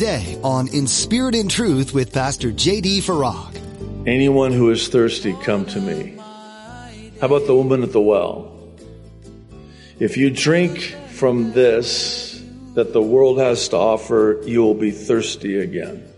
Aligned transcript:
today 0.00 0.40
on 0.42 0.66
In 0.68 0.86
Spirit 0.86 1.34
and 1.34 1.50
Truth 1.50 1.92
with 1.92 2.10
Pastor 2.10 2.50
J.D. 2.50 3.02
Farag. 3.02 3.54
Anyone 4.08 4.50
who 4.50 4.70
is 4.70 4.88
thirsty, 4.88 5.36
come 5.42 5.66
to 5.66 5.78
me. 5.78 6.16
How 6.16 7.26
about 7.26 7.46
the 7.46 7.54
woman 7.54 7.82
at 7.82 7.92
the 7.92 8.00
well? 8.00 8.50
If 9.98 10.16
you 10.16 10.30
drink 10.30 10.96
from 11.10 11.52
this 11.52 12.42
that 12.72 12.94
the 12.94 13.02
world 13.02 13.40
has 13.40 13.68
to 13.68 13.76
offer, 13.76 14.40
you 14.46 14.62
will 14.62 14.72
be 14.72 14.90
thirsty 14.90 15.58
again. 15.58 16.10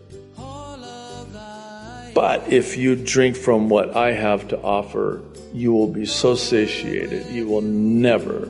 But 2.14 2.52
if 2.52 2.76
you 2.76 2.94
drink 2.94 3.34
from 3.34 3.68
what 3.68 3.96
I 3.96 4.12
have 4.12 4.46
to 4.48 4.60
offer, 4.60 5.22
you 5.52 5.72
will 5.72 5.88
be 5.88 6.06
so 6.06 6.36
satiated, 6.36 7.26
you 7.32 7.48
will 7.48 7.62
never 7.62 8.46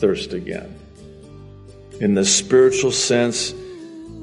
thirst 0.00 0.34
again. 0.34 0.78
In 1.98 2.12
the 2.12 2.26
spiritual 2.26 2.92
sense, 2.92 3.54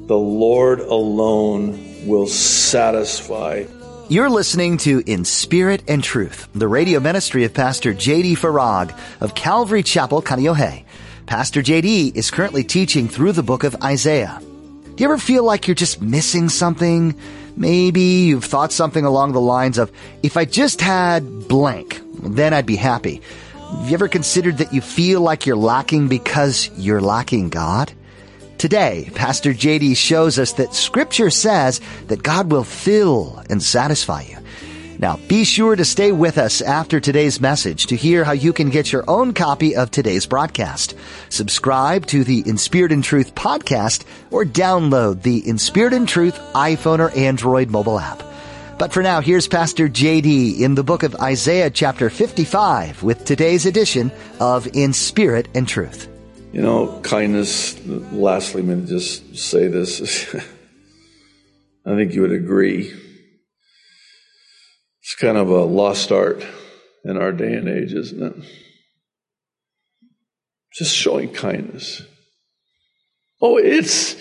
the 0.06 0.18
Lord 0.18 0.80
alone 0.80 2.06
will 2.06 2.26
satisfy. 2.26 3.64
You're 4.10 4.28
listening 4.28 4.76
to 4.78 5.02
In 5.06 5.24
Spirit 5.24 5.82
and 5.88 6.04
Truth, 6.04 6.48
the 6.54 6.68
radio 6.68 7.00
ministry 7.00 7.44
of 7.44 7.54
Pastor 7.54 7.94
J.D. 7.94 8.36
Farag 8.36 8.94
of 9.22 9.34
Calvary 9.34 9.82
Chapel, 9.82 10.20
Kaneohe. 10.20 10.84
Pastor 11.24 11.62
J.D. 11.62 12.12
is 12.14 12.30
currently 12.30 12.64
teaching 12.64 13.08
through 13.08 13.32
the 13.32 13.42
book 13.42 13.64
of 13.64 13.82
Isaiah. 13.82 14.38
Do 14.42 15.02
you 15.02 15.06
ever 15.06 15.16
feel 15.16 15.42
like 15.42 15.66
you're 15.66 15.74
just 15.74 16.02
missing 16.02 16.50
something? 16.50 17.18
Maybe 17.56 18.26
you've 18.26 18.44
thought 18.44 18.72
something 18.72 19.06
along 19.06 19.32
the 19.32 19.40
lines 19.40 19.78
of, 19.78 19.90
if 20.22 20.36
I 20.36 20.44
just 20.44 20.82
had 20.82 21.48
blank, 21.48 22.02
then 22.18 22.52
I'd 22.52 22.66
be 22.66 22.76
happy. 22.76 23.22
Have 23.54 23.88
you 23.88 23.94
ever 23.94 24.08
considered 24.08 24.58
that 24.58 24.74
you 24.74 24.82
feel 24.82 25.22
like 25.22 25.46
you're 25.46 25.56
lacking 25.56 26.08
because 26.08 26.68
you're 26.76 27.00
lacking 27.00 27.48
God? 27.48 27.90
Today, 28.64 29.10
Pastor 29.14 29.52
JD 29.52 29.94
shows 29.94 30.38
us 30.38 30.54
that 30.54 30.72
scripture 30.72 31.28
says 31.28 31.82
that 32.06 32.22
God 32.22 32.50
will 32.50 32.64
fill 32.64 33.42
and 33.50 33.62
satisfy 33.62 34.22
you. 34.22 34.38
Now, 34.98 35.18
be 35.28 35.44
sure 35.44 35.76
to 35.76 35.84
stay 35.84 36.12
with 36.12 36.38
us 36.38 36.62
after 36.62 36.98
today's 36.98 37.42
message 37.42 37.88
to 37.88 37.94
hear 37.94 38.24
how 38.24 38.32
you 38.32 38.54
can 38.54 38.70
get 38.70 38.90
your 38.90 39.04
own 39.06 39.34
copy 39.34 39.76
of 39.76 39.90
today's 39.90 40.24
broadcast. 40.24 40.96
Subscribe 41.28 42.06
to 42.06 42.24
the 42.24 42.42
In 42.48 42.56
Spirit 42.56 42.90
and 42.90 43.04
Truth 43.04 43.34
podcast 43.34 44.04
or 44.30 44.46
download 44.46 45.20
the 45.20 45.46
In 45.46 45.58
Spirit 45.58 45.92
and 45.92 46.08
Truth 46.08 46.38
iPhone 46.54 47.00
or 47.00 47.10
Android 47.10 47.68
mobile 47.68 48.00
app. 48.00 48.22
But 48.78 48.94
for 48.94 49.02
now, 49.02 49.20
here's 49.20 49.46
Pastor 49.46 49.90
JD 49.90 50.60
in 50.60 50.74
the 50.74 50.82
book 50.82 51.02
of 51.02 51.16
Isaiah 51.16 51.68
chapter 51.68 52.08
55 52.08 53.02
with 53.02 53.26
today's 53.26 53.66
edition 53.66 54.10
of 54.40 54.66
In 54.74 54.94
Spirit 54.94 55.48
and 55.54 55.68
Truth. 55.68 56.13
You 56.54 56.62
know, 56.62 57.00
kindness, 57.00 57.84
lastly, 57.84 58.62
going 58.62 58.86
to 58.86 58.88
just 58.88 59.36
say 59.36 59.66
this. 59.66 60.32
I 61.84 61.96
think 61.96 62.14
you 62.14 62.20
would 62.20 62.30
agree. 62.30 62.92
It's 65.02 65.16
kind 65.16 65.36
of 65.36 65.48
a 65.48 65.64
lost 65.64 66.12
art 66.12 66.46
in 67.04 67.16
our 67.16 67.32
day 67.32 67.54
and 67.54 67.68
age, 67.68 67.92
isn't 67.92 68.22
it? 68.22 68.36
Just 70.72 70.94
showing 70.94 71.32
kindness. 71.32 72.02
Oh, 73.42 73.56
it's 73.56 74.14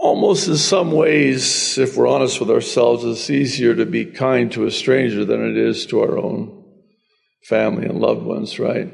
almost 0.00 0.48
in 0.48 0.56
some 0.56 0.90
ways, 0.90 1.76
if 1.76 1.98
we're 1.98 2.08
honest 2.08 2.40
with 2.40 2.50
ourselves, 2.50 3.04
it's 3.04 3.28
easier 3.28 3.74
to 3.74 3.84
be 3.84 4.06
kind 4.06 4.50
to 4.52 4.64
a 4.64 4.70
stranger 4.70 5.26
than 5.26 5.50
it 5.50 5.58
is 5.58 5.84
to 5.88 6.00
our 6.00 6.16
own 6.16 6.64
family 7.46 7.84
and 7.84 8.00
loved 8.00 8.22
ones, 8.22 8.58
right? 8.58 8.90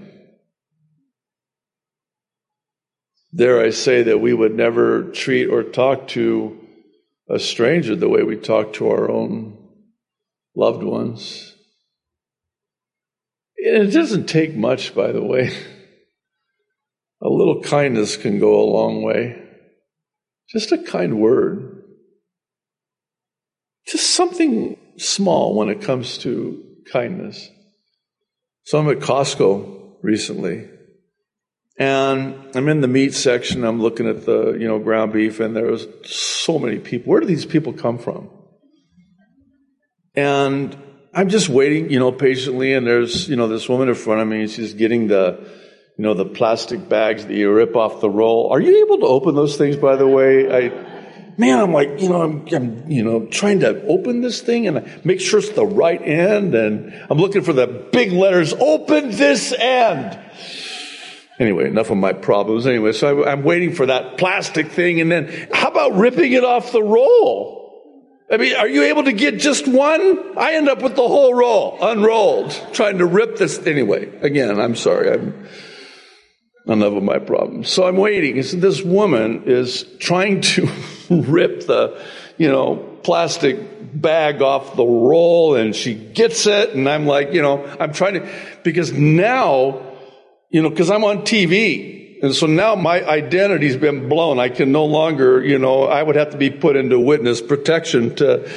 Dare 3.35 3.61
I 3.61 3.71
say 3.71 4.03
that 4.05 4.21
we 4.21 4.33
would 4.33 4.55
never 4.55 5.11
treat 5.11 5.47
or 5.47 5.63
talk 5.63 6.09
to 6.09 6.59
a 7.29 7.39
stranger 7.39 7.95
the 7.95 8.09
way 8.09 8.23
we 8.23 8.37
talk 8.37 8.73
to 8.75 8.89
our 8.89 9.11
own 9.11 9.57
loved 10.57 10.83
ones. 10.83 11.55
And 13.59 13.89
it 13.89 13.93
doesn't 13.93 14.27
take 14.27 14.57
much, 14.57 14.95
by 14.95 15.13
the 15.13 15.23
way. 15.23 15.51
A 17.21 17.29
little 17.29 17.61
kindness 17.63 18.17
can 18.17 18.39
go 18.39 18.61
a 18.61 18.71
long 18.71 19.03
way. 19.03 19.43
Just 20.49 20.71
a 20.71 20.79
kind 20.79 21.19
word. 21.19 21.83
Just 23.89 24.11
something 24.11 24.77
small 24.99 25.57
when 25.57 25.69
it 25.69 25.83
comes 25.83 26.19
to 26.19 26.65
kindness. 26.93 27.51
So 28.63 28.79
I'm 28.79 28.89
at 28.89 29.01
Costco 29.01 29.97
recently 30.01 30.69
and 31.79 32.35
I'm 32.55 32.69
in 32.69 32.81
the 32.81 32.89
meat 32.89 33.15
section. 33.15 33.65
I'm 33.65 33.81
looking 33.81 34.09
at 34.09 34.27
the, 34.27 34.53
you 34.53 34.67
know, 34.67 34.81
ground 34.81 35.13
beef, 35.13 35.39
and 35.39 35.55
there's 35.55 35.87
so 36.05 36.59
many 36.59 36.79
people. 36.79 37.11
Where 37.11 37.21
do 37.21 37.27
these 37.27 37.47
people 37.47 37.73
come 37.73 37.99
from? 37.99 38.31
And 40.17 40.77
I'm 41.15 41.29
just 41.29 41.49
waiting, 41.49 41.91
you 41.91 42.01
know, 42.01 42.11
patiently. 42.11 42.75
And 42.75 42.85
there's, 42.85 43.29
you 43.29 43.37
know, 43.37 43.47
this 43.47 43.69
woman 43.69 43.89
in 43.89 43.95
front 43.95 44.21
of 44.21 44.27
me. 44.27 44.49
She's 44.49 44.75
getting 44.75 45.07
the, 45.07 45.39
you 45.97 46.03
know, 46.03 46.15
the 46.15 46.25
plastic 46.25 46.89
bags 46.89 47.25
that 47.27 47.35
you 47.35 47.53
rip 47.53 47.77
off 47.77 48.01
the 48.01 48.11
roll. 48.11 48.51
Are 48.51 48.61
you 48.61 48.85
able 48.85 48.99
to 48.99 49.07
open 49.07 49.37
those 49.37 49.57
things, 49.57 49.77
by 49.77 49.95
the 49.95 50.09
way? 50.09 50.51
I, 50.53 51.35
man, 51.39 51.61
I'm 51.61 51.73
like, 51.73 52.01
you 52.01 52.09
know, 52.09 52.23
I'm, 52.23 52.47
I'm, 52.53 52.91
you 52.91 53.05
know, 53.05 53.27
trying 53.27 53.61
to 53.61 53.81
open 53.87 54.21
this 54.21 54.41
thing 54.41 54.67
and 54.67 55.05
make 55.05 55.21
sure 55.21 55.39
it's 55.39 55.51
the 55.51 55.65
right 55.65 56.03
end. 56.03 56.57
And 56.57 56.93
I'm 57.09 57.19
looking 57.19 57.43
for 57.43 57.53
the 57.53 57.69
big 57.69 58.11
letters, 58.11 58.53
open 58.55 59.13
this 59.13 59.53
end. 59.53 60.19
Anyway, 61.39 61.67
enough 61.67 61.91
of 61.91 61.97
my 61.97 62.13
problems. 62.13 62.67
Anyway, 62.67 62.93
so 62.93 63.23
I, 63.23 63.33
am 63.33 63.45
waiting 63.45 63.73
for 63.73 63.87
that 63.87 64.19
plastic 64.19 64.73
thing, 64.73 65.01
and 65.01 65.11
then 65.11 65.49
how 65.53 65.69
about 65.69 65.95
ripping 65.95 66.33
it 66.33 66.45
off 66.45 66.73
the 66.73 66.83
roll? 66.83 67.59
I 68.31 68.37
mean, 68.37 68.57
are 68.57 68.69
you 68.69 68.83
able 68.85 69.05
to 69.05 69.13
get 69.13 69.39
just 69.39 69.67
one? 69.67 70.37
I 70.37 70.55
end 70.55 70.69
up 70.69 70.83
with 70.83 70.97
the 70.97 71.07
whole 71.07 71.33
roll 71.33 71.79
unrolled, 71.81 72.51
trying 72.73 72.99
to 72.99 73.07
rip 73.07 73.37
this. 73.37 73.59
Anyway, 73.67 74.15
again, 74.21 74.61
I'm 74.61 74.75
sorry. 74.75 75.13
I'm 75.13 75.47
enough 76.67 76.95
of 76.95 77.03
my 77.03 77.19
problems. 77.19 77.71
So 77.71 77.87
I'm 77.87 77.97
waiting. 77.97 78.43
So 78.43 78.59
this 78.59 78.83
woman 78.83 79.45
is 79.47 79.85
trying 79.99 80.43
to 80.43 80.69
rip 81.11 81.67
the, 81.67 82.05
you 82.37 82.49
know, 82.49 82.77
plastic 83.03 83.59
bag 83.95 84.43
off 84.43 84.77
the 84.77 84.85
roll, 84.85 85.55
and 85.55 85.75
she 85.75 85.95
gets 85.95 86.47
it, 86.47 86.75
and 86.75 86.89
I'm 86.89 87.07
like, 87.07 87.33
you 87.33 87.43
know, 87.43 87.65
I'm 87.81 87.93
trying 87.93 88.15
to 88.15 88.29
because 88.63 88.93
now 88.93 89.88
you 90.51 90.63
know, 90.63 90.71
because 90.71 90.91
I'm 90.91 91.05
on 91.05 91.19
TV. 91.19 92.23
And 92.23 92.35
so 92.35 92.47
now 92.47 92.75
my 92.75 93.07
identity's 93.07 93.77
been 93.77 94.09
blown. 94.09 94.41
I 94.41 94.49
can 94.49 94.73
no 94.73 94.87
longer, 94.87 95.45
you 95.45 95.59
know, 95.59 95.85
I 95.85 96.03
would 96.03 96.17
have 96.17 96.31
to 96.31 96.37
be 96.37 96.51
put 96.51 96.75
into 96.75 96.99
witness 96.99 97.41
protection 97.41 98.17
to, 98.17 98.51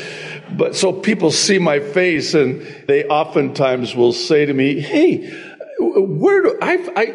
but 0.57 0.75
so 0.75 0.91
people 0.91 1.31
see 1.31 1.59
my 1.59 1.79
face 1.79 2.33
and 2.33 2.61
they 2.87 3.05
oftentimes 3.05 3.95
will 3.95 4.13
say 4.13 4.45
to 4.45 4.53
me, 4.53 4.79
Hey, 4.79 5.29
where 5.79 6.41
do 6.41 6.57
I, 6.61 6.91
I 6.95 7.05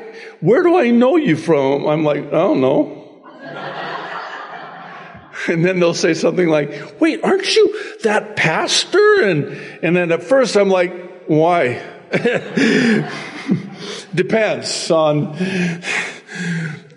where 0.41 0.63
do 0.63 0.77
I 0.77 0.91
know 0.91 1.17
you 1.17 1.37
from? 1.37 1.87
I'm 1.87 2.05
like, 2.05 2.27
I 2.27 2.31
don't 2.31 2.61
know. 2.61 3.23
and 5.49 5.65
then 5.65 5.81
they'll 5.81 5.95
say 5.95 6.15
something 6.15 6.49
like, 6.49 7.01
wait, 7.01 7.23
aren't 7.25 7.55
you 7.55 7.99
that 8.03 8.37
pastor? 8.37 9.23
And, 9.23 9.45
and 9.83 9.97
then 9.97 10.13
at 10.13 10.23
first 10.23 10.57
I'm 10.57 10.69
like, 10.69 11.25
why? 11.27 11.83
Depends 14.17 14.91
on. 14.91 15.37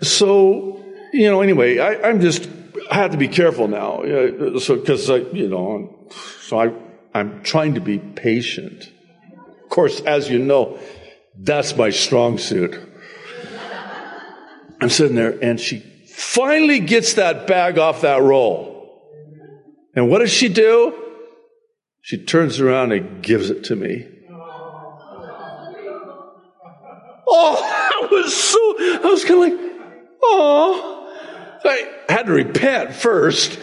So, 0.02 0.82
you 1.12 1.30
know, 1.30 1.42
anyway, 1.42 1.78
I, 1.78 2.08
am 2.08 2.20
just, 2.20 2.48
I 2.90 2.96
have 2.96 3.10
to 3.10 3.18
be 3.18 3.28
careful 3.28 3.68
now. 3.68 4.02
So, 4.58 4.76
because, 4.76 5.08
you 5.08 5.48
know, 5.48 6.08
so 6.40 6.58
I, 6.58 6.72
I'm 7.14 7.42
trying 7.42 7.74
to 7.74 7.80
be 7.80 7.98
patient. 7.98 8.90
Of 9.62 9.68
course, 9.68 10.00
as 10.00 10.30
you 10.30 10.38
know, 10.38 10.78
that's 11.38 11.76
my 11.76 11.90
strong 11.90 12.38
suit. 12.38 12.78
I'm 14.80 14.88
sitting 14.88 15.16
there 15.16 15.38
and 15.42 15.60
she 15.60 15.80
finally 16.08 16.80
gets 16.80 17.14
that 17.14 17.46
bag 17.46 17.78
off 17.78 18.00
that 18.00 18.22
roll. 18.22 18.70
And 19.94 20.08
what 20.08 20.20
does 20.20 20.32
she 20.32 20.48
do? 20.48 20.96
She 22.00 22.24
turns 22.24 22.60
around 22.60 22.92
and 22.92 23.22
gives 23.22 23.50
it 23.50 23.64
to 23.64 23.76
me. 23.76 24.06
Oh, 27.30 28.02
I 28.02 28.08
was 28.12 28.36
so, 28.36 28.58
I 28.58 29.10
was 29.10 29.24
kind 29.24 29.52
of 29.52 29.60
like, 29.60 29.70
oh. 30.22 30.96
I 31.64 31.88
had 32.08 32.26
to 32.26 32.32
repent 32.32 32.94
first, 32.94 33.58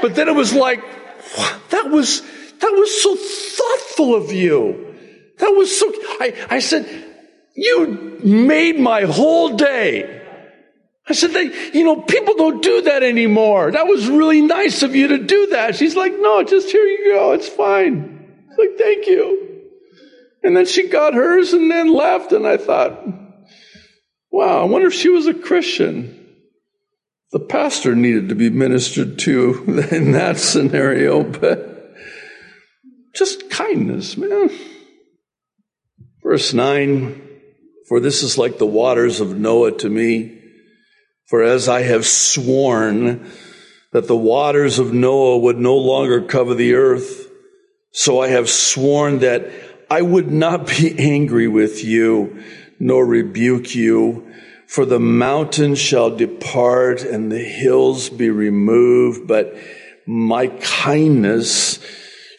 but 0.00 0.14
then 0.14 0.28
it 0.28 0.34
was 0.34 0.52
like, 0.52 0.80
that 1.70 1.90
was, 1.90 2.20
that 2.20 2.72
was 2.72 3.02
so 3.02 3.16
thoughtful 3.16 4.14
of 4.14 4.32
you. 4.32 4.94
That 5.38 5.50
was 5.50 5.78
so, 5.78 5.90
I, 6.20 6.46
I 6.50 6.58
said, 6.58 6.86
you 7.54 8.20
made 8.22 8.78
my 8.78 9.02
whole 9.02 9.56
day. 9.56 10.22
I 11.08 11.14
said, 11.14 11.30
they, 11.30 11.70
you 11.72 11.84
know, 11.84 12.02
people 12.02 12.34
don't 12.36 12.62
do 12.62 12.82
that 12.82 13.02
anymore. 13.02 13.72
That 13.72 13.86
was 13.86 14.08
really 14.08 14.42
nice 14.42 14.82
of 14.82 14.94
you 14.94 15.08
to 15.08 15.18
do 15.18 15.46
that. 15.48 15.74
She's 15.74 15.96
like, 15.96 16.12
no, 16.18 16.42
just 16.42 16.70
here 16.70 16.84
you 16.84 17.14
go. 17.14 17.32
It's 17.32 17.48
fine. 17.48 18.26
It's 18.50 18.58
like, 18.58 18.76
thank 18.76 19.06
you. 19.06 19.47
And 20.42 20.56
then 20.56 20.66
she 20.66 20.88
got 20.88 21.14
hers 21.14 21.52
and 21.52 21.70
then 21.70 21.92
left. 21.92 22.32
And 22.32 22.46
I 22.46 22.56
thought, 22.56 23.04
wow, 24.30 24.62
I 24.62 24.64
wonder 24.64 24.88
if 24.88 24.94
she 24.94 25.08
was 25.08 25.26
a 25.26 25.34
Christian. 25.34 26.14
The 27.30 27.40
pastor 27.40 27.94
needed 27.94 28.30
to 28.30 28.34
be 28.34 28.50
ministered 28.50 29.18
to 29.20 29.64
in 29.90 30.12
that 30.12 30.38
scenario, 30.38 31.22
but 31.22 31.94
just 33.14 33.50
kindness, 33.50 34.16
man. 34.16 34.50
Verse 36.22 36.54
9 36.54 37.22
For 37.88 38.00
this 38.00 38.22
is 38.22 38.38
like 38.38 38.58
the 38.58 38.66
waters 38.66 39.20
of 39.20 39.38
Noah 39.38 39.72
to 39.78 39.88
me. 39.88 40.36
For 41.26 41.42
as 41.42 41.68
I 41.68 41.82
have 41.82 42.06
sworn 42.06 43.30
that 43.92 44.06
the 44.06 44.16
waters 44.16 44.78
of 44.78 44.94
Noah 44.94 45.38
would 45.38 45.58
no 45.58 45.76
longer 45.76 46.22
cover 46.22 46.54
the 46.54 46.74
earth, 46.74 47.28
so 47.90 48.20
I 48.20 48.28
have 48.28 48.48
sworn 48.48 49.18
that 49.20 49.50
I 49.90 50.02
would 50.02 50.30
not 50.30 50.66
be 50.66 50.98
angry 50.98 51.48
with 51.48 51.84
you 51.84 52.42
nor 52.78 53.04
rebuke 53.04 53.74
you. 53.74 54.32
For 54.66 54.84
the 54.84 55.00
mountains 55.00 55.78
shall 55.78 56.14
depart 56.14 57.02
and 57.02 57.32
the 57.32 57.42
hills 57.42 58.10
be 58.10 58.28
removed, 58.28 59.26
but 59.26 59.56
my 60.06 60.48
kindness 60.48 61.78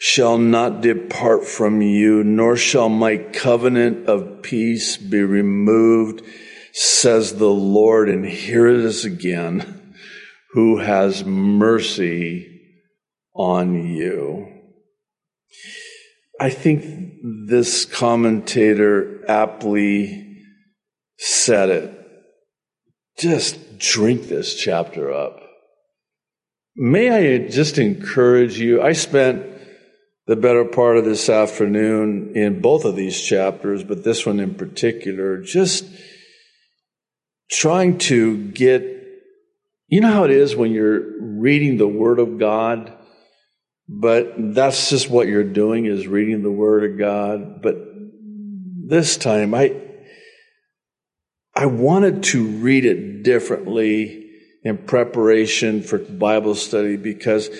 shall 0.00 0.38
not 0.38 0.80
depart 0.80 1.44
from 1.44 1.82
you, 1.82 2.22
nor 2.22 2.56
shall 2.56 2.88
my 2.88 3.16
covenant 3.16 4.08
of 4.08 4.42
peace 4.42 4.96
be 4.96 5.20
removed, 5.22 6.22
says 6.72 7.34
the 7.34 7.50
Lord. 7.50 8.08
And 8.08 8.24
here 8.24 8.68
it 8.68 8.78
is 8.78 9.04
again, 9.04 9.94
who 10.52 10.78
has 10.78 11.24
mercy 11.24 12.60
on 13.34 13.88
you. 13.88 14.49
I 16.40 16.48
think 16.48 16.84
this 17.22 17.84
commentator 17.84 19.22
aptly 19.28 20.38
said 21.18 21.68
it. 21.68 21.94
Just 23.18 23.78
drink 23.78 24.22
this 24.28 24.54
chapter 24.54 25.12
up. 25.12 25.38
May 26.74 27.10
I 27.10 27.46
just 27.48 27.76
encourage 27.76 28.58
you? 28.58 28.80
I 28.80 28.92
spent 28.92 29.44
the 30.26 30.36
better 30.36 30.64
part 30.64 30.96
of 30.96 31.04
this 31.04 31.28
afternoon 31.28 32.34
in 32.34 32.62
both 32.62 32.86
of 32.86 32.96
these 32.96 33.20
chapters, 33.20 33.84
but 33.84 34.02
this 34.02 34.24
one 34.24 34.40
in 34.40 34.54
particular, 34.54 35.42
just 35.42 35.84
trying 37.50 37.98
to 37.98 38.48
get, 38.48 38.82
you 39.88 40.00
know 40.00 40.10
how 40.10 40.24
it 40.24 40.30
is 40.30 40.56
when 40.56 40.72
you're 40.72 41.20
reading 41.20 41.76
the 41.76 41.88
Word 41.88 42.18
of 42.18 42.38
God, 42.38 42.96
but 43.92 44.34
that's 44.54 44.88
just 44.88 45.10
what 45.10 45.26
you're 45.26 45.42
doing 45.42 45.86
is 45.86 46.06
reading 46.06 46.44
the 46.44 46.50
Word 46.50 46.92
of 46.92 46.96
God. 46.96 47.60
But 47.60 47.76
this 48.86 49.16
time, 49.16 49.52
I, 49.52 49.74
I 51.56 51.66
wanted 51.66 52.22
to 52.24 52.46
read 52.46 52.84
it 52.84 53.24
differently 53.24 54.30
in 54.62 54.78
preparation 54.78 55.82
for 55.82 55.98
Bible 55.98 56.54
study 56.54 56.96
because 56.96 57.50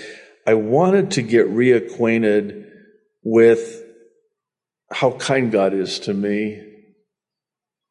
I 0.47 0.55
wanted 0.55 1.11
to 1.13 1.23
get 1.23 1.49
reacquainted 1.49 2.65
with 3.25 3.83
how 4.93 5.11
kind 5.11 5.51
God 5.51 5.75
is 5.75 5.99
to 6.01 6.15
me 6.15 6.63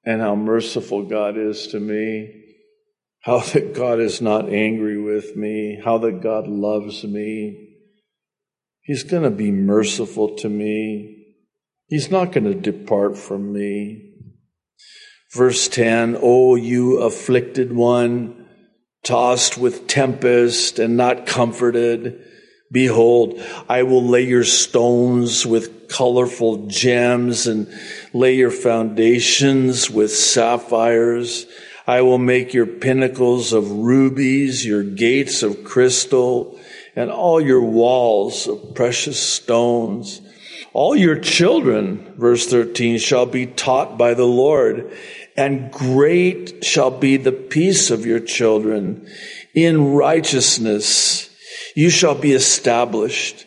and 0.05 0.21
how 0.21 0.35
merciful 0.35 1.03
God 1.03 1.37
is 1.37 1.67
to 1.67 1.79
me, 1.79 2.41
how 3.19 3.39
that 3.39 3.73
God 3.73 3.99
is 3.99 4.21
not 4.21 4.47
angry 4.47 4.97
with 4.97 5.35
me, 5.35 5.81
how 5.83 5.97
that 5.97 6.21
God 6.21 6.47
loves 6.47 7.03
me. 7.03 7.65
He's 8.89 9.03
going 9.03 9.21
to 9.21 9.29
be 9.29 9.51
merciful 9.51 10.35
to 10.37 10.49
me. 10.49 11.27
He's 11.89 12.09
not 12.09 12.31
going 12.31 12.45
to 12.45 12.55
depart 12.55 13.19
from 13.19 13.53
me. 13.53 14.15
Verse 15.31 15.67
10, 15.67 16.17
Oh, 16.19 16.55
you 16.55 16.97
afflicted 16.97 17.71
one, 17.71 18.47
tossed 19.03 19.59
with 19.59 19.85
tempest 19.85 20.79
and 20.79 20.97
not 20.97 21.27
comforted. 21.27 22.19
Behold, 22.71 23.39
I 23.69 23.83
will 23.83 24.03
lay 24.03 24.23
your 24.23 24.43
stones 24.43 25.45
with 25.45 25.87
colorful 25.87 26.65
gems 26.65 27.45
and 27.45 27.71
lay 28.11 28.33
your 28.33 28.49
foundations 28.49 29.91
with 29.91 30.11
sapphires. 30.11 31.45
I 31.85 32.01
will 32.01 32.17
make 32.17 32.55
your 32.55 32.65
pinnacles 32.65 33.53
of 33.53 33.69
rubies, 33.69 34.65
your 34.65 34.81
gates 34.81 35.43
of 35.43 35.63
crystal, 35.63 36.59
and 36.95 37.09
all 37.11 37.39
your 37.41 37.61
walls 37.61 38.47
of 38.47 38.73
precious 38.75 39.19
stones. 39.19 40.21
All 40.73 40.95
your 40.95 41.17
children, 41.17 42.13
verse 42.17 42.47
13, 42.47 42.99
shall 42.99 43.25
be 43.25 43.47
taught 43.47 43.97
by 43.97 44.13
the 44.13 44.25
Lord, 44.25 44.91
and 45.35 45.71
great 45.71 46.63
shall 46.63 46.91
be 46.91 47.17
the 47.17 47.31
peace 47.31 47.89
of 47.89 48.05
your 48.05 48.19
children. 48.19 49.07
In 49.55 49.93
righteousness, 49.93 51.29
you 51.75 51.89
shall 51.89 52.15
be 52.15 52.33
established. 52.33 53.45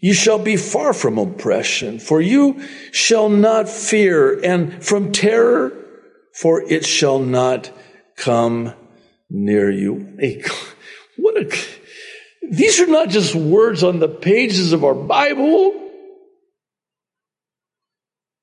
You 0.00 0.14
shall 0.14 0.38
be 0.38 0.56
far 0.56 0.92
from 0.92 1.18
oppression, 1.18 1.98
for 1.98 2.20
you 2.20 2.62
shall 2.92 3.28
not 3.28 3.68
fear, 3.68 4.40
and 4.44 4.84
from 4.84 5.12
terror, 5.12 5.72
for 6.34 6.60
it 6.62 6.84
shall 6.84 7.18
not 7.18 7.70
come 8.16 8.74
near 9.30 9.70
you. 9.70 10.18
What 11.18 11.36
a, 11.36 11.56
these 12.50 12.80
are 12.80 12.86
not 12.86 13.08
just 13.08 13.34
words 13.34 13.82
on 13.82 13.98
the 13.98 14.08
pages 14.08 14.72
of 14.72 14.84
our 14.84 14.94
Bible. 14.94 15.78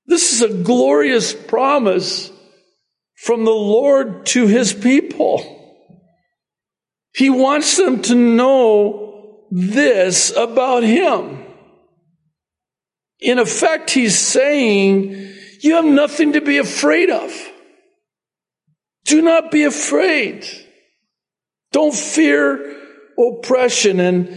This 0.05 0.33
is 0.33 0.41
a 0.41 0.63
glorious 0.63 1.33
promise 1.33 2.31
from 3.15 3.45
the 3.45 3.51
Lord 3.51 4.25
to 4.27 4.47
his 4.47 4.73
people. 4.73 5.57
He 7.13 7.29
wants 7.29 7.77
them 7.77 8.01
to 8.03 8.15
know 8.15 9.45
this 9.51 10.35
about 10.35 10.83
him. 10.83 11.45
In 13.19 13.37
effect, 13.37 13.91
he's 13.91 14.17
saying, 14.17 15.33
you 15.61 15.75
have 15.75 15.85
nothing 15.85 16.33
to 16.33 16.41
be 16.41 16.57
afraid 16.57 17.09
of. 17.09 17.31
Do 19.03 19.21
not 19.21 19.51
be 19.51 19.63
afraid. 19.63 20.45
Don't 21.71 21.93
fear 21.93 22.78
oppression. 23.19 23.99
And, 23.99 24.29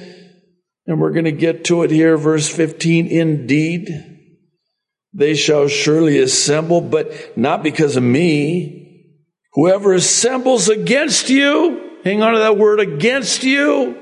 and 0.86 1.00
we're 1.00 1.12
going 1.12 1.24
to 1.24 1.32
get 1.32 1.64
to 1.66 1.82
it 1.82 1.90
here, 1.90 2.16
verse 2.16 2.48
15. 2.48 3.06
Indeed, 3.06 3.90
they 5.12 5.34
shall 5.34 5.68
surely 5.68 6.18
assemble, 6.18 6.80
but 6.80 7.36
not 7.36 7.62
because 7.62 7.96
of 7.96 8.02
me. 8.02 8.78
Whoever 9.52 9.92
assembles 9.92 10.68
against 10.68 11.28
you, 11.28 11.98
hang 12.04 12.22
on 12.22 12.32
to 12.32 12.38
that 12.40 12.56
word, 12.56 12.80
against 12.80 13.42
you, 13.42 13.98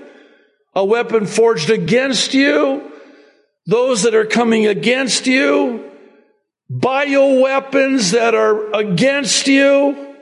a 0.75 0.85
weapon 0.85 1.26
forged 1.26 1.71
against 1.71 2.35
you, 2.35 2.93
those 3.66 4.05
that 4.05 4.14
are 4.14 4.26
coming 4.26 4.66
against 4.66 5.26
you, 5.26 5.90
bio 6.69 7.40
weapons 7.40 8.12
that 8.12 8.35
are 8.35 8.73
against 8.73 9.49
you. 9.49 10.16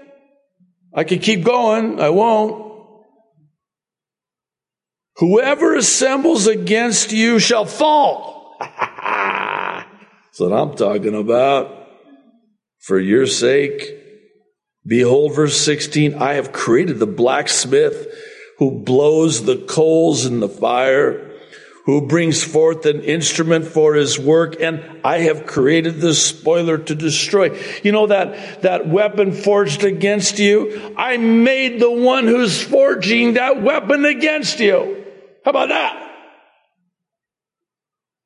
I 0.95 1.05
could 1.05 1.21
keep 1.23 1.45
going, 1.45 2.01
I 2.01 2.09
won't. 2.09 2.68
Whoever 5.19 5.75
assembles 5.75 6.47
against 6.47 7.11
you 7.11 7.41
shall 7.41 7.65
fall. 7.65 8.57
That's 8.61 10.39
what 10.39 10.53
I'm 10.53 10.77
talking 10.77 11.15
about. 11.15 11.89
For 12.79 13.01
your 13.01 13.27
sake, 13.27 13.83
behold, 14.87 15.35
verse 15.35 15.61
16, 15.61 16.15
I 16.15 16.35
have 16.35 16.53
created 16.53 17.01
the 17.01 17.07
blacksmith 17.07 18.07
who 18.59 18.83
blows 18.83 19.45
the 19.45 19.57
coals 19.57 20.25
in 20.25 20.39
the 20.39 20.49
fire, 20.49 21.33
who 21.87 22.07
brings 22.07 22.45
forth 22.45 22.87
an 22.87 23.03
instrument 23.03 23.65
for 23.65 23.95
his 23.95 24.21
work, 24.21 24.61
and 24.61 25.01
I 25.03 25.19
have 25.21 25.47
created 25.47 26.01
the 26.01 26.15
spoiler 26.15 26.79
to 26.79 26.95
destroy. 26.95 27.59
You 27.83 27.91
know 27.91 28.07
that, 28.07 28.63
that 28.63 28.89
weapon 28.89 29.33
forged 29.33 29.83
against 29.83 30.39
you? 30.39 30.95
I 30.97 31.17
made 31.17 31.81
the 31.81 31.91
one 31.91 32.29
who's 32.29 32.63
forging 32.63 33.35
that 33.35 33.63
weapon 33.63 34.05
against 34.05 34.61
you. 34.61 34.98
How 35.49 35.51
about 35.51 35.69
that? 35.71 36.11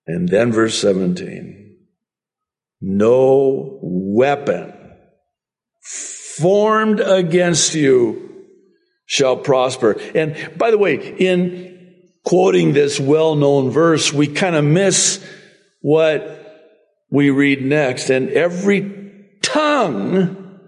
And 0.08 0.28
then 0.28 0.50
verse 0.50 0.76
17. 0.80 1.76
No 2.80 3.78
weapon 3.80 4.72
formed 5.80 6.98
against 6.98 7.76
you 7.76 8.44
shall 9.06 9.36
prosper. 9.36 10.00
And 10.16 10.58
by 10.58 10.72
the 10.72 10.78
way, 10.78 10.96
in 10.96 12.02
quoting 12.24 12.72
this 12.72 12.98
well 12.98 13.36
known 13.36 13.70
verse, 13.70 14.12
we 14.12 14.26
kind 14.26 14.56
of 14.56 14.64
miss 14.64 15.24
what 15.80 16.26
we 17.08 17.30
read 17.30 17.64
next. 17.64 18.10
And 18.10 18.30
every 18.30 19.28
tongue 19.42 20.58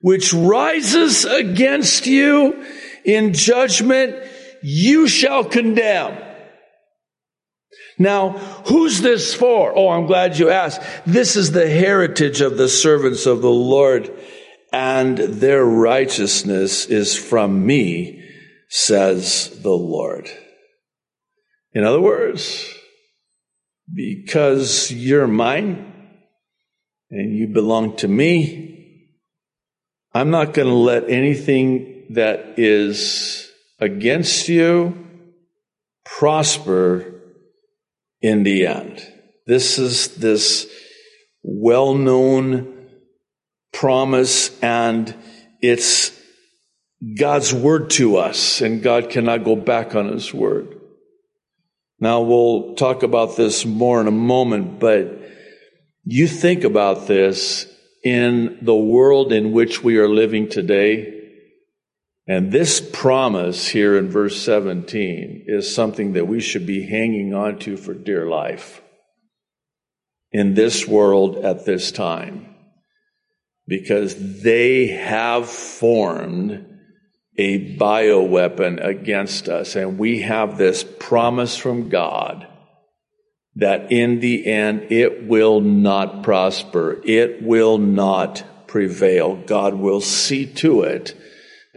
which 0.00 0.32
rises 0.32 1.24
against 1.24 2.06
you 2.06 2.64
in 3.04 3.32
judgment, 3.32 4.14
you 4.62 5.08
shall 5.08 5.44
condemn. 5.44 6.24
Now, 7.98 8.30
who's 8.66 9.00
this 9.00 9.34
for? 9.34 9.72
Oh, 9.76 9.88
I'm 9.88 10.06
glad 10.06 10.38
you 10.38 10.50
asked. 10.50 10.80
This 11.04 11.36
is 11.36 11.52
the 11.52 11.68
heritage 11.68 12.40
of 12.40 12.56
the 12.56 12.68
servants 12.68 13.26
of 13.26 13.42
the 13.42 13.50
Lord 13.50 14.10
and 14.72 15.16
their 15.16 15.64
righteousness 15.64 16.86
is 16.86 17.16
from 17.16 17.64
me, 17.66 18.22
says 18.68 19.60
the 19.62 19.70
Lord. 19.70 20.30
In 21.72 21.84
other 21.84 22.00
words, 22.00 22.74
because 23.92 24.92
you're 24.92 25.26
mine 25.26 25.92
and 27.10 27.34
you 27.34 27.48
belong 27.48 27.96
to 27.96 28.08
me, 28.08 29.08
I'm 30.12 30.30
not 30.30 30.52
going 30.52 30.68
to 30.68 30.74
let 30.74 31.08
anything 31.08 32.06
that 32.10 32.58
is 32.58 33.47
against 33.78 34.48
you 34.48 35.06
prosper 36.04 37.14
in 38.20 38.42
the 38.42 38.66
end. 38.66 39.06
This 39.46 39.78
is 39.78 40.16
this 40.16 40.66
well 41.42 41.94
known 41.94 42.88
promise, 43.72 44.58
and 44.62 45.14
it's 45.60 46.12
God's 47.16 47.54
word 47.54 47.90
to 47.90 48.16
us, 48.16 48.60
and 48.60 48.82
God 48.82 49.10
cannot 49.10 49.44
go 49.44 49.54
back 49.54 49.94
on 49.94 50.08
his 50.08 50.34
word. 50.34 50.74
Now, 52.00 52.20
we'll 52.22 52.74
talk 52.74 53.02
about 53.02 53.36
this 53.36 53.64
more 53.64 54.00
in 54.00 54.06
a 54.06 54.12
moment, 54.12 54.78
but 54.78 55.18
you 56.04 56.28
think 56.28 56.64
about 56.64 57.06
this 57.06 57.66
in 58.04 58.58
the 58.62 58.74
world 58.74 59.32
in 59.32 59.52
which 59.52 59.82
we 59.82 59.98
are 59.98 60.08
living 60.08 60.48
today. 60.48 61.17
And 62.28 62.52
this 62.52 62.86
promise 62.92 63.68
here 63.68 63.96
in 63.96 64.10
verse 64.10 64.42
17 64.42 65.44
is 65.46 65.74
something 65.74 66.12
that 66.12 66.28
we 66.28 66.40
should 66.40 66.66
be 66.66 66.86
hanging 66.86 67.32
on 67.32 67.58
to 67.60 67.78
for 67.78 67.94
dear 67.94 68.26
life 68.26 68.82
in 70.30 70.52
this 70.52 70.86
world 70.86 71.38
at 71.38 71.64
this 71.64 71.90
time. 71.90 72.54
Because 73.66 74.42
they 74.42 74.88
have 74.88 75.48
formed 75.48 76.66
a 77.38 77.76
bioweapon 77.76 78.84
against 78.84 79.48
us. 79.48 79.74
And 79.74 79.98
we 79.98 80.20
have 80.20 80.58
this 80.58 80.84
promise 80.84 81.56
from 81.56 81.88
God 81.88 82.46
that 83.54 83.90
in 83.90 84.20
the 84.20 84.46
end 84.46 84.92
it 84.92 85.26
will 85.26 85.60
not 85.62 86.22
prosper. 86.22 87.00
It 87.04 87.42
will 87.42 87.78
not 87.78 88.44
prevail. 88.66 89.36
God 89.36 89.74
will 89.74 90.02
see 90.02 90.44
to 90.56 90.82
it 90.82 91.16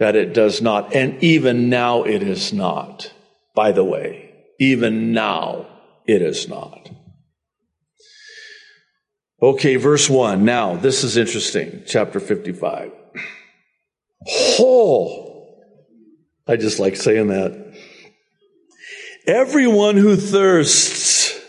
that 0.02 0.16
it 0.16 0.34
does 0.34 0.60
not. 0.60 0.96
And 0.96 1.22
even 1.22 1.68
now 1.68 2.02
it 2.02 2.24
is 2.24 2.52
not. 2.52 3.12
By 3.54 3.70
the 3.70 3.84
way, 3.84 4.34
even 4.58 5.12
now 5.12 5.68
it 6.08 6.20
is 6.20 6.48
not. 6.48 6.90
Okay, 9.40 9.76
verse 9.76 10.10
1. 10.10 10.44
Now, 10.44 10.74
this 10.74 11.04
is 11.04 11.16
interesting. 11.16 11.84
Chapter 11.86 12.18
55. 12.18 12.90
Oh, 14.58 15.54
I 16.48 16.56
just 16.56 16.80
like 16.80 16.96
saying 16.96 17.28
that. 17.28 17.72
Everyone 19.28 19.96
who 19.96 20.16
thirsts, 20.16 21.40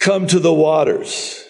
come 0.00 0.26
to 0.26 0.40
the 0.40 0.52
waters. 0.52 1.40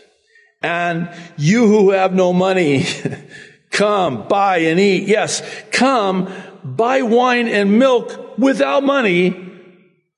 And 0.63 1.09
you 1.39 1.67
who 1.67 1.93
have 1.93 2.13
no 2.13 2.35
money, 2.35 2.85
Come, 3.75 4.29
buy 4.29 4.59
and 4.59 4.79
eat. 4.79 5.09
Yes, 5.09 5.43
come, 5.73 6.33
buy 6.63 7.03
wine 7.03 7.49
and 7.49 7.77
milk 7.77 8.39
without 8.39 8.85
money 8.85 9.45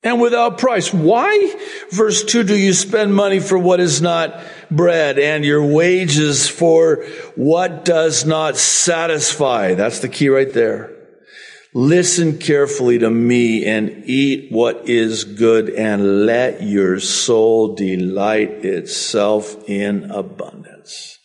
and 0.03 0.21
without 0.21 0.59
price. 0.59 0.93
Why? 0.93 1.55
Verse 1.91 2.23
2 2.23 2.45
Do 2.45 2.55
you 2.55 2.75
spend 2.75 3.15
money 3.15 3.41
for 3.41 3.59
what 3.59 3.81
is 3.81 4.03
not 4.03 4.39
bread 4.71 5.19
and 5.19 5.43
your 5.43 5.65
wages 5.65 6.47
for 6.47 7.07
what 7.35 7.87
does 7.87 8.27
not 8.27 8.59
satisfy? 8.59 9.73
That's 9.73 10.01
the 10.01 10.11
key 10.11 10.29
right 10.29 10.53
there. 10.53 10.95
Listen 11.73 12.39
carefully 12.39 12.99
to 12.99 13.11
me 13.11 13.65
and 13.65 14.05
eat 14.05 14.53
what 14.53 14.87
is 14.87 15.25
good 15.25 15.71
and 15.71 16.27
let 16.27 16.63
your 16.63 17.01
soul 17.01 17.75
delight 17.75 18.51
itself 18.67 19.57
in 19.67 20.11
abundance. 20.11 21.17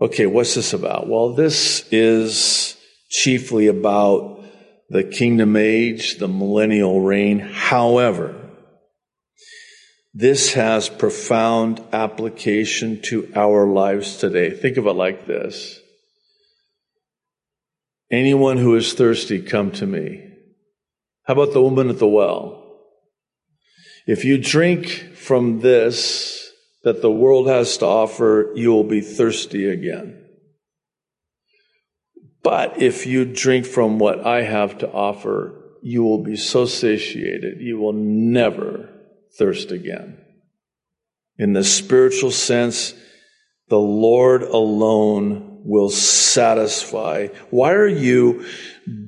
Okay, 0.00 0.26
what's 0.26 0.54
this 0.54 0.72
about? 0.72 1.08
Well, 1.08 1.32
this 1.32 1.86
is 1.90 2.76
chiefly 3.08 3.66
about 3.66 4.44
the 4.90 5.02
kingdom 5.02 5.56
age, 5.56 6.18
the 6.18 6.28
millennial 6.28 7.00
reign. 7.00 7.38
However, 7.38 8.34
this 10.12 10.52
has 10.52 10.88
profound 10.88 11.82
application 11.92 13.00
to 13.02 13.32
our 13.34 13.66
lives 13.66 14.18
today. 14.18 14.50
Think 14.50 14.76
of 14.76 14.86
it 14.86 14.92
like 14.92 15.26
this. 15.26 15.80
Anyone 18.10 18.58
who 18.58 18.76
is 18.76 18.92
thirsty, 18.92 19.42
come 19.42 19.72
to 19.72 19.86
me. 19.86 20.22
How 21.24 21.34
about 21.34 21.52
the 21.52 21.62
woman 21.62 21.90
at 21.90 21.98
the 21.98 22.06
well? 22.06 22.80
If 24.06 24.24
you 24.24 24.38
drink 24.38 25.16
from 25.16 25.60
this, 25.60 26.45
that 26.86 27.02
the 27.02 27.10
world 27.10 27.48
has 27.48 27.78
to 27.78 27.84
offer, 27.84 28.52
you 28.54 28.70
will 28.70 28.84
be 28.84 29.00
thirsty 29.00 29.68
again. 29.68 30.24
But 32.44 32.80
if 32.80 33.08
you 33.08 33.24
drink 33.24 33.66
from 33.66 33.98
what 33.98 34.24
I 34.24 34.42
have 34.42 34.78
to 34.78 34.92
offer, 34.92 35.78
you 35.82 36.04
will 36.04 36.22
be 36.22 36.36
so 36.36 36.64
satiated, 36.64 37.60
you 37.60 37.78
will 37.78 37.92
never 37.92 38.88
thirst 39.36 39.72
again. 39.72 40.18
In 41.36 41.54
the 41.54 41.64
spiritual 41.64 42.30
sense, 42.30 42.94
the 43.66 43.80
Lord 43.80 44.42
alone 44.42 45.62
will 45.64 45.90
satisfy. 45.90 47.26
Why 47.50 47.72
are 47.72 47.88
you 47.88 48.46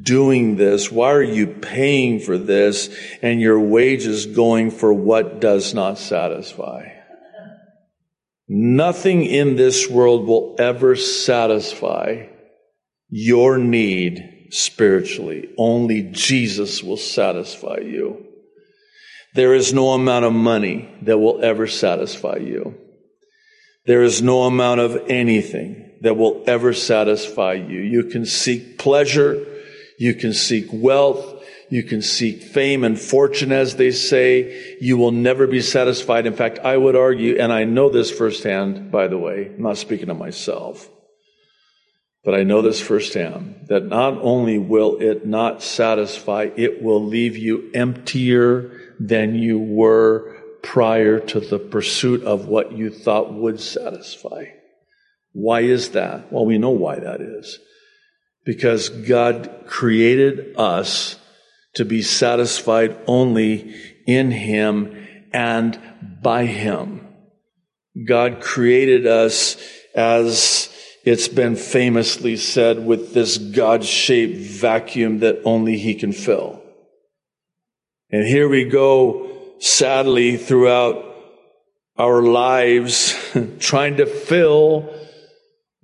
doing 0.03 0.57
this? 0.57 0.91
Why 0.91 1.13
are 1.13 1.23
you 1.23 1.47
paying 1.47 2.19
for 2.19 2.39
this 2.39 2.93
and 3.23 3.41
your 3.41 3.61
wages 3.61 4.27
going 4.27 4.73
for 4.73 4.93
what 4.93 5.41
does 5.41 5.75
not 5.75 5.99
satisfy? 5.99 6.98
Nothing 8.49 9.25
in 9.25 9.57
this 9.57 9.89
world 9.89 10.27
will 10.27 10.57
ever 10.59 10.97
satisfy 10.97 12.29
your 13.11 13.59
need 13.59 14.49
spiritually. 14.51 15.51
Only 15.59 16.03
Jesus 16.03 16.83
will 16.83 16.97
satisfy 16.97 17.79
you. 17.79 18.25
There 19.35 19.55
is 19.55 19.75
no 19.75 19.91
amount 19.91 20.25
of 20.25 20.33
money 20.33 20.89
that 21.03 21.19
will 21.19 21.45
ever 21.45 21.67
satisfy 21.67 22.37
you. 22.37 22.75
There 23.85 24.03
is 24.03 24.23
no 24.23 24.43
amount 24.43 24.81
of 24.81 24.97
anything 25.09 25.93
that 26.01 26.17
will 26.17 26.43
ever 26.47 26.73
satisfy 26.73 27.55
you. 27.55 27.81
You 27.81 28.05
can 28.05 28.25
seek 28.25 28.79
pleasure. 28.79 29.47
You 29.99 30.15
can 30.15 30.33
seek 30.33 30.67
wealth. 30.73 31.38
You 31.71 31.83
can 31.83 32.01
seek 32.01 32.43
fame 32.43 32.83
and 32.83 32.99
fortune, 32.99 33.53
as 33.53 33.77
they 33.77 33.91
say. 33.91 34.77
You 34.81 34.97
will 34.97 35.11
never 35.11 35.47
be 35.47 35.61
satisfied. 35.61 36.27
In 36.27 36.35
fact, 36.35 36.59
I 36.61 36.77
would 36.77 36.97
argue, 36.97 37.39
and 37.39 37.53
I 37.53 37.65
know 37.65 37.91
this 37.91 38.11
firsthand, 38.11 38.91
by 38.91 39.09
the 39.09 39.19
way, 39.19 39.53
I'm 39.55 39.63
not 39.63 39.77
speaking 39.77 40.09
of 40.09 40.19
myself, 40.19 40.89
but 42.25 42.35
I 42.35 42.43
know 42.43 42.63
this 42.63 42.81
firsthand, 42.81 43.67
that 43.69 43.85
not 43.87 44.19
only 44.23 44.59
will 44.59 44.97
it 44.99 45.27
not 45.27 45.63
satisfy, 45.63 46.51
it 46.57 46.83
will 46.83 47.05
leave 47.05 47.37
you 47.37 47.71
emptier 47.75 48.71
than 48.99 49.35
you 49.35 49.59
were 49.59 50.37
prior 50.63 51.21
to 51.21 51.41
the 51.41 51.59
pursuit 51.59 52.23
of 52.25 52.49
what 52.49 52.73
you 52.73 52.91
thought 52.91 53.33
would 53.33 53.61
satisfy. 53.61 54.47
Why 55.33 55.61
is 55.61 55.91
that? 55.91 56.33
Well, 56.33 56.47
we 56.47 56.59
know 56.59 56.71
why 56.71 56.99
that 56.99 57.21
is. 57.21 57.59
Because 58.45 58.89
God 58.89 59.65
created 59.67 60.57
us 60.57 61.17
to 61.79 61.85
be 61.85 62.03
satisfied 62.03 62.97
only 63.07 63.73
in 64.05 64.33
Him 64.33 65.07
and 65.33 65.81
by 66.21 66.45
Him. 66.45 67.07
God 68.05 68.41
created 68.41 69.07
us 69.07 69.57
as 69.95 70.69
it's 71.05 71.29
been 71.29 71.55
famously 71.55 72.37
said 72.37 72.85
with 72.85 73.15
this 73.15 73.39
God 73.39 73.85
shaped 73.85 74.39
vacuum 74.39 75.21
that 75.21 75.41
only 75.45 75.79
He 75.79 75.95
can 75.95 76.13
fill. 76.13 76.61
And 78.11 78.27
here 78.27 78.49
we 78.49 78.65
go, 78.65 79.31
sadly, 79.61 80.37
throughout 80.37 81.05
our 81.97 82.23
lives, 82.23 83.15
trying 83.61 83.99
to 83.99 84.07
fill 84.07 84.93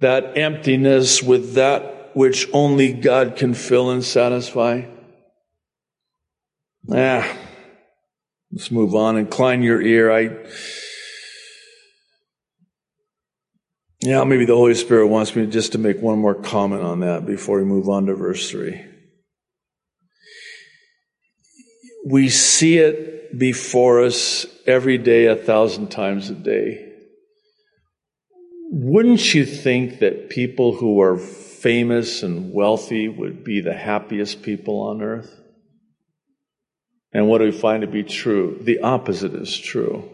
that 0.00 0.36
emptiness 0.36 1.22
with 1.22 1.54
that 1.54 2.16
which 2.16 2.48
only 2.52 2.92
God 2.92 3.36
can 3.36 3.54
fill 3.54 3.90
and 3.90 4.02
satisfy. 4.02 4.82
Ah, 6.92 7.36
let's 8.52 8.70
move 8.70 8.94
on. 8.94 9.16
Incline 9.16 9.62
your 9.62 9.80
ear. 9.80 10.10
I, 10.10 10.36
yeah, 14.00 14.24
maybe 14.24 14.44
the 14.44 14.54
Holy 14.54 14.74
Spirit 14.74 15.06
wants 15.06 15.34
me 15.34 15.46
just 15.46 15.72
to 15.72 15.78
make 15.78 16.00
one 16.00 16.18
more 16.18 16.34
comment 16.34 16.82
on 16.82 17.00
that 17.00 17.26
before 17.26 17.58
we 17.58 17.64
move 17.64 17.88
on 17.88 18.06
to 18.06 18.14
verse 18.14 18.50
3. 18.50 18.84
We 22.06 22.28
see 22.28 22.78
it 22.78 23.38
before 23.38 24.04
us 24.04 24.46
every 24.66 24.98
day, 24.98 25.26
a 25.26 25.36
thousand 25.36 25.88
times 25.90 26.28
a 26.28 26.34
day. 26.34 26.92
Wouldn't 28.70 29.34
you 29.34 29.46
think 29.46 30.00
that 30.00 30.28
people 30.28 30.74
who 30.74 31.00
are 31.00 31.16
famous 31.64 32.22
and 32.22 32.52
wealthy 32.52 33.08
would 33.08 33.42
be 33.42 33.62
the 33.62 33.72
happiest 33.72 34.42
people 34.42 34.82
on 34.82 35.00
earth. 35.00 35.40
And 37.14 37.28
what 37.28 37.38
do 37.38 37.44
we 37.44 37.52
find 37.52 37.82
to 37.82 37.86
be 37.86 38.02
true? 38.02 38.58
The 38.60 38.80
opposite 38.80 39.34
is 39.34 39.56
true. 39.56 40.10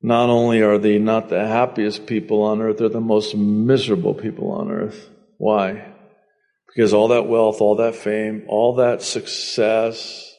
Not 0.00 0.30
only 0.30 0.62
are 0.62 0.78
they 0.78 0.98
not 0.98 1.28
the 1.28 1.46
happiest 1.46 2.06
people 2.06 2.42
on 2.42 2.62
earth, 2.62 2.78
they're 2.78 2.88
the 2.88 3.00
most 3.00 3.34
miserable 3.36 4.14
people 4.14 4.52
on 4.52 4.70
earth. 4.70 5.10
Why? 5.38 5.92
Because 6.68 6.94
all 6.94 7.08
that 7.08 7.26
wealth, 7.26 7.60
all 7.60 7.76
that 7.76 7.96
fame, 7.96 8.44
all 8.46 8.76
that 8.76 9.02
success 9.02 10.34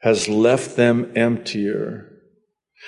has 0.00 0.28
left 0.28 0.76
them 0.76 1.12
emptier. 1.16 2.10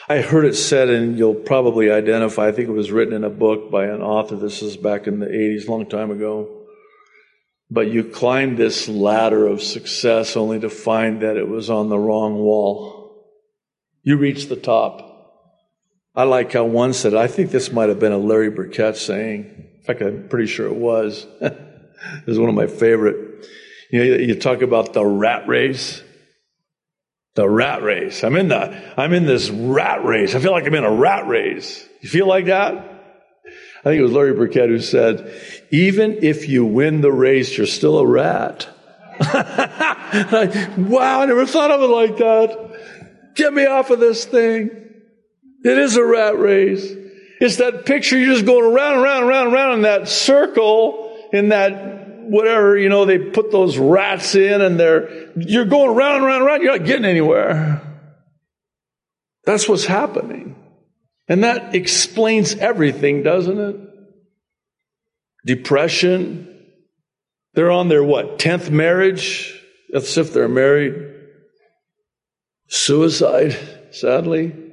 I 0.09 0.21
heard 0.21 0.45
it 0.45 0.55
said, 0.55 0.89
and 0.89 1.19
you'll 1.19 1.35
probably 1.35 1.91
identify, 1.91 2.49
I 2.49 2.53
think 2.53 2.69
it 2.69 2.73
was 2.73 2.93
written 2.93 3.15
in 3.15 3.25
a 3.25 3.31
book 3.31 3.71
by 3.71 3.87
an 3.87 4.03
author. 4.03 4.37
This 4.37 4.63
is 4.63 4.77
back 4.77 5.07
in 5.07 5.19
the 5.19 5.27
80s, 5.27 5.69
long 5.69 5.87
time 5.89 6.11
ago. 6.11 6.56
But 7.71 7.89
you 7.89 8.05
climb 8.05 8.57
this 8.57 8.89
ladder 8.89 9.47
of 9.47 9.63
success 9.63 10.37
only 10.37 10.61
to 10.61 10.71
find 10.71 11.23
that 11.23 11.37
it 11.37 11.49
was 11.49 11.69
on 11.69 11.89
the 11.89 11.99
wrong 11.99 12.39
wall. 12.39 13.27
You 14.03 14.17
reach 14.17 14.47
the 14.47 14.57
top. 14.57 15.03
I 16.15 16.23
like 16.23 16.53
how 16.53 16.65
one 16.65 16.95
said, 16.95 17.15
I 17.15 17.27
think 17.27 17.51
this 17.51 17.73
might 17.73 17.89
have 17.89 17.99
been 17.99 18.13
a 18.13 18.19
Larry 18.19 18.51
Burkett 18.51 18.97
saying. 18.97 19.69
In 19.79 19.83
fact, 19.85 20.01
I'm 20.01 20.29
pretty 20.29 20.47
sure 20.47 20.67
it 20.67 20.77
was. 20.77 21.27
this 21.41 21.53
is 22.27 22.39
one 22.39 22.49
of 22.49 22.55
my 22.55 22.69
favorite. 22.69 23.47
You 23.91 23.99
know, 23.99 24.17
you 24.17 24.35
talk 24.39 24.63
about 24.63 24.93
the 24.93 25.05
rat 25.05 25.49
race. 25.49 26.03
The 27.35 27.49
rat 27.49 27.83
race. 27.83 28.25
I'm 28.25 28.37
in 28.37 28.49
the, 28.49 28.95
I'm 28.99 29.13
in 29.13 29.27
this 29.27 29.51
rat 29.51 30.05
race. 30.05 30.35
I 30.35 30.39
feel 30.39 30.53
like 30.53 30.67
I'm 30.67 30.75
in 30.75 30.85
a 30.85 30.91
rat 30.91 31.27
race. 31.27 31.87
You 32.01 32.09
feel 32.09 32.27
like 32.27 32.47
that? 32.47 32.96
I 33.87 33.91
think 33.91 34.01
it 34.01 34.03
was 34.03 34.13
Larry 34.15 34.33
Burkett 34.33 34.69
who 34.69 34.81
said, 34.81 35.33
even 35.71 36.25
if 36.25 36.49
you 36.49 36.65
win 36.65 37.03
the 37.03 37.13
race, 37.13 37.57
you're 37.57 37.69
still 37.69 38.01
a 38.01 38.07
rat. 38.07 38.69
wow, 39.21 41.21
I 41.21 41.27
never 41.27 41.47
thought 41.47 41.71
of 41.71 41.83
it 41.83 41.87
like 41.87 42.17
that. 42.17 43.35
Get 43.37 43.55
me 43.55 43.65
off 43.65 43.91
of 43.91 44.01
this 44.01 44.25
thing. 44.25 44.71
It 45.63 45.79
is 45.79 45.97
a 45.97 46.05
rat 46.05 46.37
race. 46.37 46.85
It's 47.41 47.59
that 47.59 47.87
picture 47.87 48.19
you're 48.19 48.35
just 48.35 48.45
going 48.45 48.65
around 48.65 48.95
and 48.95 49.03
around 49.03 49.23
and 49.23 49.31
around 49.31 49.47
and 49.47 49.55
around 49.55 49.75
in 49.75 49.83
that 49.83 50.09
circle, 50.09 51.29
in 51.33 51.51
that 51.51 52.25
whatever, 52.25 52.77
you 52.77 52.89
know, 52.89 53.05
they 53.05 53.21
put 53.21 53.53
those 53.53 53.79
rats 53.79 54.35
in 54.35 54.63
and 54.63 54.81
they're, 54.81 55.31
you're 55.37 55.65
going 55.65 55.91
around 55.91 56.17
and 56.17 56.25
around 56.25 56.39
and 56.39 56.47
around, 56.49 56.63
you're 56.63 56.77
not 56.77 56.87
getting 56.87 57.05
anywhere. 57.05 57.83
That's 59.45 59.69
what's 59.69 59.87
happening. 59.87 60.57
And 61.29 61.45
that 61.45 61.75
explains 61.75 62.55
everything, 62.55 63.23
doesn't 63.23 63.59
it? 63.59 63.77
Depression. 65.45 66.53
They're 67.55 67.71
on 67.71 67.89
their 67.89 68.05
what, 68.05 68.39
10th 68.39 68.71
marriage? 68.71 69.61
That's 69.91 70.17
if 70.17 70.33
they're 70.33 70.49
married. 70.49 70.95
Suicide, 72.69 73.57
sadly. 73.93 74.67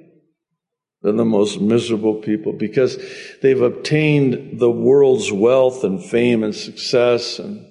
They're 1.02 1.12
the 1.12 1.26
most 1.26 1.60
miserable 1.60 2.16
people 2.16 2.54
because 2.54 2.98
they've 3.42 3.62
obtained 3.62 4.60
the 4.60 4.72
world's 4.72 5.32
wealth 5.32 5.84
and 5.84 6.04
fame 6.04 6.44
and 6.44 6.56
success, 6.56 7.40
and, 7.40 7.66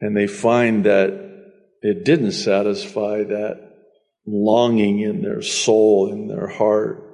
and 0.00 0.16
they 0.16 0.26
find 0.26 0.84
that 0.84 1.10
it 1.82 2.04
didn't 2.04 2.32
satisfy 2.32 3.24
that 3.24 3.72
longing 4.26 5.00
in 5.00 5.22
their 5.22 5.42
soul, 5.42 6.10
in 6.10 6.28
their 6.28 6.46
heart. 6.46 7.09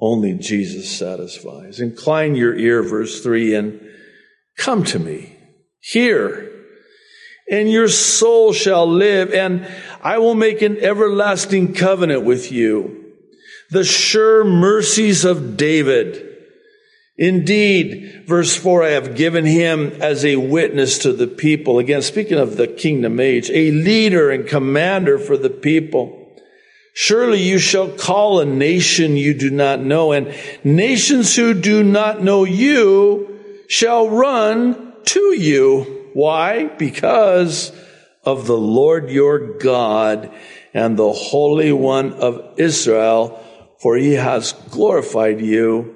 Only 0.00 0.34
Jesus 0.34 0.90
satisfies. 0.90 1.80
Incline 1.80 2.34
your 2.34 2.54
ear, 2.54 2.82
verse 2.82 3.22
3, 3.22 3.54
and 3.54 3.80
come 4.56 4.84
to 4.84 4.98
me. 4.98 5.36
Hear, 5.80 6.50
and 7.50 7.70
your 7.70 7.88
soul 7.88 8.52
shall 8.52 8.86
live, 8.86 9.32
and 9.32 9.66
I 10.02 10.18
will 10.18 10.34
make 10.34 10.62
an 10.62 10.78
everlasting 10.78 11.74
covenant 11.74 12.24
with 12.24 12.50
you 12.50 13.04
the 13.70 13.84
sure 13.84 14.44
mercies 14.44 15.24
of 15.24 15.56
David. 15.56 16.22
Indeed, 17.18 18.24
verse 18.26 18.54
4, 18.56 18.84
I 18.84 18.90
have 18.90 19.16
given 19.16 19.46
him 19.46 19.92
as 20.00 20.24
a 20.24 20.36
witness 20.36 20.98
to 20.98 21.12
the 21.12 21.26
people. 21.26 21.78
Again, 21.78 22.02
speaking 22.02 22.38
of 22.38 22.56
the 22.56 22.66
kingdom 22.66 23.18
age, 23.18 23.50
a 23.50 23.70
leader 23.70 24.30
and 24.30 24.46
commander 24.46 25.18
for 25.18 25.36
the 25.36 25.50
people. 25.50 26.15
Surely 26.98 27.42
you 27.42 27.58
shall 27.58 27.88
call 27.88 28.40
a 28.40 28.46
nation 28.46 29.18
you 29.18 29.34
do 29.34 29.50
not 29.50 29.80
know, 29.80 30.12
and 30.12 30.34
nations 30.64 31.36
who 31.36 31.52
do 31.52 31.84
not 31.84 32.22
know 32.22 32.44
you 32.44 33.38
shall 33.68 34.08
run 34.08 34.94
to 35.04 35.20
you. 35.38 36.10
Why? 36.14 36.64
Because 36.64 37.70
of 38.24 38.46
the 38.46 38.56
Lord 38.56 39.10
your 39.10 39.58
God 39.58 40.32
and 40.72 40.96
the 40.96 41.12
Holy 41.12 41.70
One 41.70 42.14
of 42.14 42.54
Israel 42.56 43.42
for 43.78 43.96
he 43.96 44.14
has 44.14 44.52
glorified 44.70 45.40
you. 45.40 45.94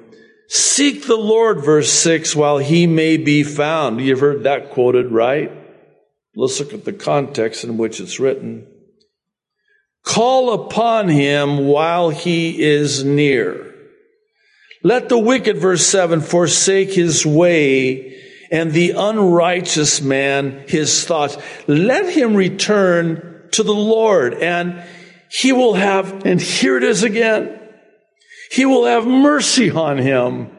Seek 0.49 1.07
the 1.07 1.17
Lord, 1.17 1.65
verse 1.65 1.91
6, 1.91 2.35
while 2.35 2.59
he 2.59 2.87
may 2.87 3.17
be 3.17 3.43
found. 3.43 4.01
You've 4.01 4.21
heard 4.21 4.45
that 4.45 4.71
quoted, 4.71 5.11
right? 5.13 5.51
Let's 6.35 6.59
look 6.59 6.73
at 6.73 6.85
the 6.85 6.93
context 6.93 7.65
in 7.65 7.77
which 7.77 8.01
it's 8.01 8.21
written. 8.21 8.67
Call 10.05 10.53
upon 10.53 11.09
him 11.09 11.67
while 11.67 12.11
he 12.11 12.63
is 12.63 13.05
near. 13.05 13.75
Let 14.83 15.09
the 15.09 15.19
wicked, 15.19 15.59
verse 15.59 15.87
7, 15.87 16.21
forsake 16.21 16.93
his 16.93 17.27
way 17.27 18.19
and 18.51 18.73
the 18.73 18.93
unrighteous 18.97 20.01
man 20.01 20.65
his 20.67 21.05
thoughts. 21.05 21.37
Let 21.67 22.13
him 22.13 22.35
return 22.35 23.49
to 23.53 23.63
the 23.63 23.75
Lord 23.75 24.35
and 24.35 24.83
he 25.31 25.53
will 25.53 25.75
have, 25.75 26.27
and 26.27 26.41
here 26.41 26.77
it 26.77 26.83
is 26.83 27.05
again, 27.05 27.59
he 28.51 28.67
will 28.67 28.87
have 28.87 29.07
mercy 29.07 29.71
on 29.71 29.99
him 29.99 30.51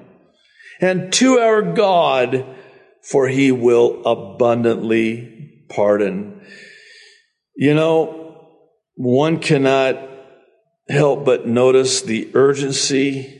and 0.80 1.12
to 1.14 1.40
our 1.40 1.62
God, 1.62 2.46
for 3.04 3.28
he 3.28 3.52
will 3.52 4.02
abundantly 4.06 5.66
pardon. 5.70 6.42
You 7.56 7.74
know, 7.74 8.21
one 8.96 9.40
cannot 9.40 10.10
help 10.88 11.26
but 11.26 11.48
notice 11.48 12.02
the 12.02 12.30
urgency 12.34 13.38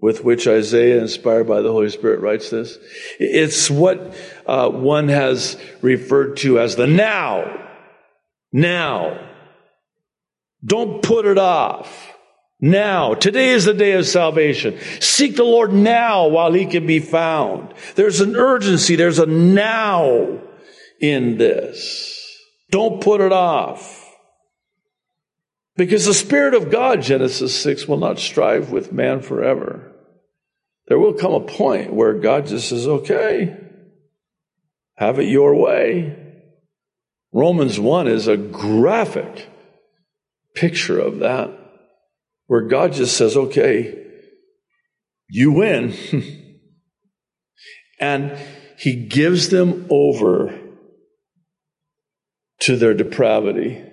with 0.00 0.22
which 0.22 0.46
Isaiah, 0.46 1.00
inspired 1.00 1.48
by 1.48 1.60
the 1.60 1.72
Holy 1.72 1.90
Spirit, 1.90 2.20
writes 2.20 2.50
this. 2.50 2.78
It's 3.18 3.68
what 3.68 4.14
uh, 4.46 4.70
one 4.70 5.08
has 5.08 5.60
referred 5.82 6.36
to 6.38 6.60
as 6.60 6.76
the 6.76 6.86
now. 6.86 7.68
Now. 8.52 9.26
Don't 10.64 11.02
put 11.02 11.26
it 11.26 11.38
off. 11.38 12.14
Now, 12.60 13.14
today 13.14 13.50
is 13.50 13.64
the 13.64 13.74
day 13.74 13.92
of 13.92 14.06
salvation. 14.06 14.78
Seek 15.00 15.36
the 15.36 15.44
Lord 15.44 15.72
now 15.72 16.26
while 16.26 16.52
he 16.52 16.66
can 16.66 16.86
be 16.86 16.98
found. 16.98 17.72
There's 17.94 18.20
an 18.20 18.34
urgency, 18.34 18.96
there's 18.96 19.20
a 19.20 19.26
now 19.26 20.40
in 21.00 21.38
this. 21.38 22.36
Don't 22.70 23.00
put 23.00 23.20
it 23.20 23.32
off. 23.32 24.07
Because 25.78 26.06
the 26.06 26.12
Spirit 26.12 26.54
of 26.54 26.72
God, 26.72 27.02
Genesis 27.02 27.54
6, 27.62 27.86
will 27.86 27.98
not 27.98 28.18
strive 28.18 28.72
with 28.72 28.92
man 28.92 29.22
forever. 29.22 29.92
There 30.88 30.98
will 30.98 31.14
come 31.14 31.32
a 31.32 31.40
point 31.40 31.92
where 31.92 32.14
God 32.14 32.48
just 32.48 32.68
says, 32.68 32.88
okay, 32.88 33.56
have 34.96 35.20
it 35.20 35.28
your 35.28 35.54
way. 35.54 36.16
Romans 37.32 37.78
1 37.78 38.08
is 38.08 38.26
a 38.26 38.36
graphic 38.36 39.48
picture 40.56 40.98
of 40.98 41.20
that 41.20 41.56
where 42.48 42.62
God 42.62 42.94
just 42.94 43.16
says, 43.16 43.36
okay, 43.36 44.04
you 45.28 45.52
win. 45.52 45.94
and 48.00 48.36
he 48.78 49.06
gives 49.06 49.50
them 49.50 49.86
over 49.90 50.58
to 52.62 52.76
their 52.76 52.94
depravity 52.94 53.87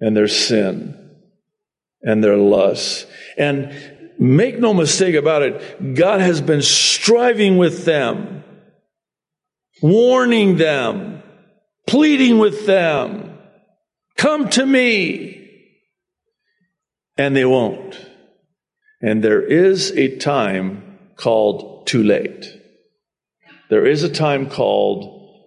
and 0.00 0.16
their 0.16 0.28
sin 0.28 0.96
and 2.02 2.24
their 2.24 2.36
lust. 2.36 3.06
And 3.36 3.74
make 4.18 4.58
no 4.58 4.74
mistake 4.74 5.14
about 5.14 5.42
it, 5.42 5.94
God 5.94 6.20
has 6.20 6.40
been 6.40 6.62
striving 6.62 7.56
with 7.56 7.84
them, 7.84 8.44
warning 9.82 10.56
them, 10.56 11.22
pleading 11.86 12.38
with 12.38 12.66
them, 12.66 13.38
come 14.16 14.48
to 14.50 14.64
me 14.64 15.48
and 17.16 17.36
they 17.36 17.44
won't. 17.44 17.98
And 19.02 19.24
there 19.24 19.42
is 19.42 19.90
a 19.92 20.16
time 20.16 20.98
called 21.16 21.86
too 21.86 22.02
late. 22.02 22.46
There 23.70 23.86
is 23.86 24.02
a 24.02 24.08
time 24.08 24.48
called 24.48 25.38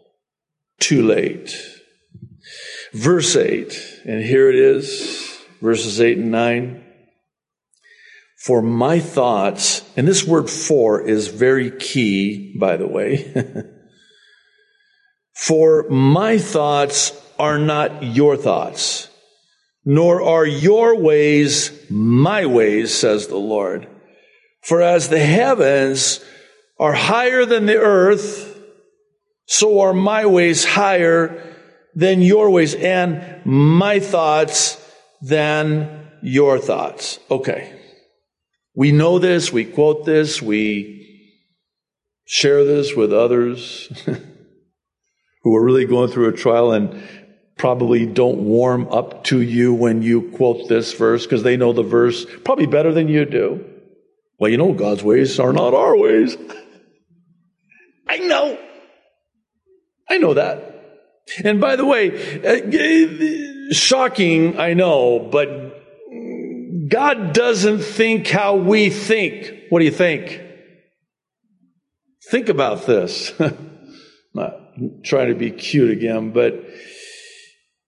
too 0.80 1.04
late. 1.04 1.73
Verse 2.94 3.36
8, 3.36 4.02
and 4.06 4.24
here 4.24 4.50
it 4.50 4.56
is, 4.56 5.42
verses 5.62 6.00
8 6.00 6.20
and 6.20 6.32
9. 6.32 6.84
For 8.38 8.62
my 8.62 9.00
thoughts, 9.00 9.82
and 9.98 10.08
this 10.08 10.28
word 10.28 10.48
for 10.48 11.02
is 11.02 11.28
very 11.28 11.72
key, 11.72 12.56
by 12.60 12.78
the 12.78 12.88
way. 12.88 13.34
for 15.34 15.90
my 15.90 16.38
thoughts 16.38 17.20
are 17.40 17.58
not 17.58 18.04
your 18.04 18.38
thoughts, 18.38 19.10
nor 19.84 20.22
are 20.22 20.46
your 20.46 20.96
ways 20.96 21.72
my 21.90 22.46
ways, 22.46 22.94
says 22.94 23.26
the 23.26 23.38
Lord. 23.38 23.88
For 24.62 24.84
as 24.84 25.10
the 25.10 25.20
heavens 25.20 26.24
are 26.80 26.94
higher 26.94 27.44
than 27.44 27.66
the 27.66 27.78
earth, 27.78 28.56
so 29.48 29.80
are 29.80 29.94
my 29.94 30.28
ways 30.28 30.64
higher 30.64 31.53
than 31.96 32.22
your 32.22 32.50
ways, 32.50 32.74
and 32.76 33.46
my 33.46 34.00
thoughts 34.00 34.80
than 35.22 36.10
your 36.22 36.60
thoughts. 36.60 37.20
Okay. 37.30 37.80
We 38.76 38.92
know 38.92 39.20
this, 39.20 39.54
we 39.54 39.66
quote 39.66 40.06
this, 40.06 40.42
we 40.42 41.30
share 42.26 42.64
this 42.66 42.96
with 42.96 43.14
others 43.14 43.92
who 45.44 45.56
are 45.56 45.64
really 45.64 45.86
going 45.86 46.10
through 46.10 46.30
a 46.30 46.34
trial 46.34 46.72
and 46.72 47.04
probably 47.58 48.06
don't 48.06 48.40
warm 48.40 48.88
up 48.92 49.24
to 49.26 49.42
you 49.42 49.74
when 49.74 50.02
you 50.02 50.32
quote 50.32 50.68
this 50.68 50.94
verse 50.94 51.24
because 51.24 51.44
they 51.44 51.56
know 51.56 51.72
the 51.72 51.84
verse 51.84 52.26
probably 52.44 52.66
better 52.66 52.92
than 52.92 53.08
you 53.08 53.26
do. 53.26 53.64
Well, 54.40 54.50
you 54.50 54.58
know, 54.58 54.74
God's 54.74 55.04
ways 55.04 55.40
are 55.40 55.54
not 55.54 55.74
our 55.74 55.96
ways. 55.96 56.36
I 58.08 58.18
know. 58.18 58.58
I 60.10 60.18
know 60.18 60.34
that. 60.34 60.73
And 61.44 61.62
by 61.62 61.76
the 61.76 61.86
way, 61.86 62.12
uh, 62.44 63.74
shocking, 63.74 64.60
I 64.60 64.74
know, 64.74 65.20
but 65.20 65.84
God 66.90 67.34
doesn't 67.34 67.80
think 67.80 68.28
how 68.28 68.56
we 68.56 68.90
think. 68.90 69.54
What 69.70 69.80
do 69.80 69.86
you 69.86 69.92
think? 69.92 70.42
Think 72.30 72.50
about 72.50 72.86
this. 72.86 73.32
Not 74.34 74.54
trying 75.04 75.30
to 75.30 75.36
be 75.36 75.52
cute 75.52 75.92
again, 75.92 76.32
but 76.32 76.66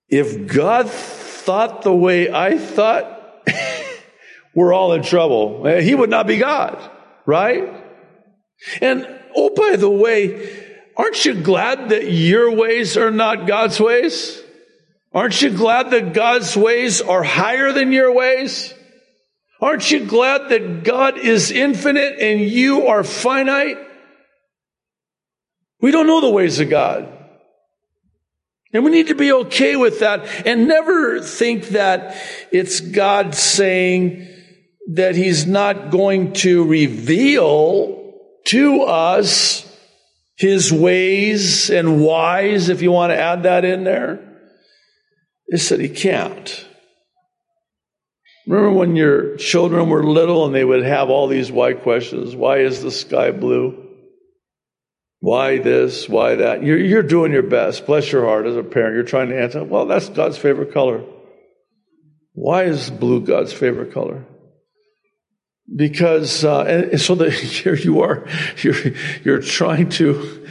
if 0.08 0.48
God 0.48 0.90
thought 0.90 1.82
the 1.82 1.94
way 1.94 2.32
I 2.32 2.58
thought, 2.58 3.48
we're 4.56 4.74
all 4.74 4.94
in 4.94 5.04
trouble. 5.04 5.66
He 5.66 5.96
would 5.96 6.10
not 6.10 6.28
be 6.28 6.38
God, 6.38 6.78
right? 7.26 7.70
And 8.82 9.08
oh, 9.36 9.50
by 9.56 9.76
the 9.76 9.90
way, 9.90 10.65
aren't 10.98 11.26
you 11.26 11.42
glad 11.42 11.90
that 11.90 12.12
your 12.12 12.52
ways 12.56 12.98
are 12.98 13.12
not 13.12 13.48
God's 13.48 13.80
ways? 13.80 14.42
Aren't 15.14 15.42
you 15.42 15.50
glad 15.50 15.92
that 15.92 16.14
God's 16.14 16.58
ways 16.58 17.02
are 17.02 17.24
higher 17.24 17.72
than 17.72 17.92
your 17.92 18.14
ways? 18.14 18.74
Aren't 19.62 19.90
you 19.90 20.06
glad 20.06 20.50
that 20.50 20.84
God 20.84 21.18
is 21.18 21.52
infinite 21.52 22.20
and 22.20 22.42
you 22.42 22.88
are 22.88 23.04
finite? 23.04 23.78
We 25.80 25.92
don't 25.92 26.08
know 26.08 26.22
the 26.22 26.30
ways 26.30 26.60
of 26.60 26.70
God. 26.70 27.12
And 28.74 28.84
we 28.84 28.92
need 28.92 29.08
to 29.08 29.16
be 29.16 29.32
okay 29.32 29.78
with 29.78 30.02
that 30.02 30.46
and 30.46 30.68
never 30.68 31.22
think 31.22 31.70
that 31.70 32.18
it's 32.52 32.82
God 32.82 33.34
saying 33.34 34.28
that 34.90 35.16
He's 35.16 35.46
not 35.46 35.92
going 35.92 36.34
to 36.34 36.66
reveal 36.66 38.14
to 38.48 38.82
us 38.82 39.65
His 40.38 40.72
ways 40.72 41.70
and 41.70 42.02
whys, 42.04 42.70
if 42.70 42.82
you 42.82 42.92
want 42.92 43.12
to 43.12 43.18
add 43.18 43.44
that 43.44 43.64
in 43.64 43.84
there. 43.84 44.20
It's 45.48 45.70
that 45.70 45.80
He 45.80 45.90
can't. 45.90 46.68
Remember 48.48 48.72
when 48.72 48.96
your 48.96 49.38
children 49.38 49.90
were 49.90 50.04
little 50.04 50.46
and 50.46 50.54
they 50.54 50.66
would 50.66 50.84
have 50.84 51.10
all 51.10 51.28
these 51.28 51.52
why 51.52 51.74
questions? 51.74 52.36
Why 52.36 52.60
is 52.60 52.84
the 52.84 52.92
sky 52.92 53.32
blue? 53.32 53.82
Why 55.20 55.58
this? 55.58 56.08
Why 56.08 56.36
that? 56.36 56.64
You're, 56.64 56.78
you're 56.78 57.02
doing 57.02 57.32
your 57.32 57.42
best. 57.42 57.88
Bless 57.88 58.12
your 58.12 58.26
heart 58.26 58.46
as 58.46 58.56
a 58.56 58.64
parent. 58.64 58.94
You're 58.94 59.04
trying 59.04 59.30
to 59.30 59.42
answer, 59.42 59.64
well, 59.64 59.88
that's 59.88 60.10
God's 60.10 60.38
favorite 60.38 60.74
color. 60.74 61.04
Why 62.34 62.64
is 62.66 62.92
blue 62.92 63.22
God's 63.22 63.54
favorite 63.54 63.94
color? 63.94 64.26
Because, 65.74 66.44
uh, 66.46 66.98
so 66.98 67.16
that 67.16 67.34
here 67.34 67.76
you 67.76 68.02
are, 68.02 68.28
you're, 68.62 68.94
you're 69.24 69.42
trying 69.42 69.90
to 69.90 70.48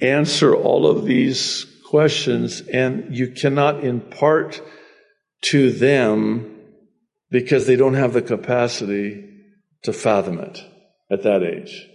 answer 0.00 0.54
all 0.54 0.86
of 0.86 1.04
these 1.04 1.66
questions 1.88 2.60
and 2.60 3.16
you 3.16 3.28
cannot 3.28 3.84
impart 3.84 4.62
to 5.42 5.72
them 5.72 6.56
because 7.30 7.66
they 7.66 7.76
don't 7.76 7.94
have 7.94 8.12
the 8.12 8.22
capacity 8.22 9.24
to 9.82 9.92
fathom 9.92 10.38
it 10.38 10.62
at 11.10 11.22
that 11.22 11.42
age. 11.42 11.88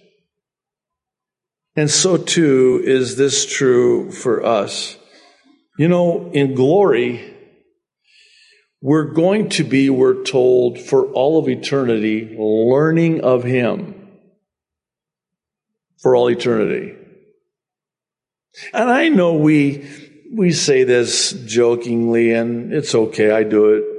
And 1.75 1.91
so 1.91 2.17
too 2.17 2.81
is 2.83 3.17
this 3.17 3.45
true 3.45 4.11
for 4.11 4.45
us. 4.45 4.97
You 5.77 5.89
know, 5.89 6.31
in 6.31 6.55
glory, 6.55 7.34
we're 8.81 9.13
going 9.13 9.49
to 9.49 9.63
be, 9.63 9.89
we're 9.89 10.23
told, 10.23 10.79
for 10.79 11.05
all 11.11 11.39
of 11.39 11.49
eternity, 11.49 12.35
learning 12.37 13.21
of 13.21 13.43
Him. 13.43 14.09
For 16.01 16.15
all 16.15 16.29
eternity. 16.29 16.95
And 18.73 18.89
I 18.89 19.09
know 19.09 19.35
we, 19.35 19.87
we 20.31 20.51
say 20.51 20.83
this 20.83 21.31
jokingly, 21.31 22.31
and 22.31 22.73
it's 22.73 22.93
okay, 22.93 23.31
I 23.31 23.43
do 23.43 23.73
it 23.73 23.95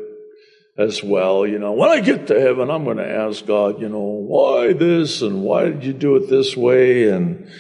as 0.79 1.03
well. 1.03 1.47
You 1.47 1.59
know, 1.59 1.73
when 1.73 1.91
I 1.91 2.01
get 2.01 2.27
to 2.29 2.41
heaven, 2.41 2.71
I'm 2.71 2.85
going 2.85 2.99
to 2.99 3.09
ask 3.09 3.45
God, 3.47 3.81
you 3.81 3.89
know, 3.89 3.99
why 3.99 4.73
this 4.73 5.23
and 5.23 5.43
why 5.43 5.65
did 5.65 5.85
you 5.85 5.93
do 5.93 6.17
it 6.17 6.29
this 6.29 6.57
way? 6.57 7.09
And 7.09 7.51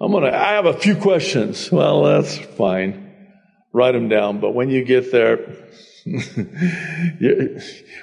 I'm 0.00 0.12
going 0.12 0.24
to, 0.24 0.36
I 0.36 0.52
have 0.52 0.66
a 0.66 0.78
few 0.78 0.96
questions. 0.96 1.70
Well, 1.78 2.04
that's 2.04 2.36
fine. 2.36 3.16
Write 3.72 3.92
them 3.92 4.08
down. 4.08 4.40
But 4.40 4.54
when 4.54 4.70
you 4.70 4.84
get 4.84 5.12
there, 5.12 5.56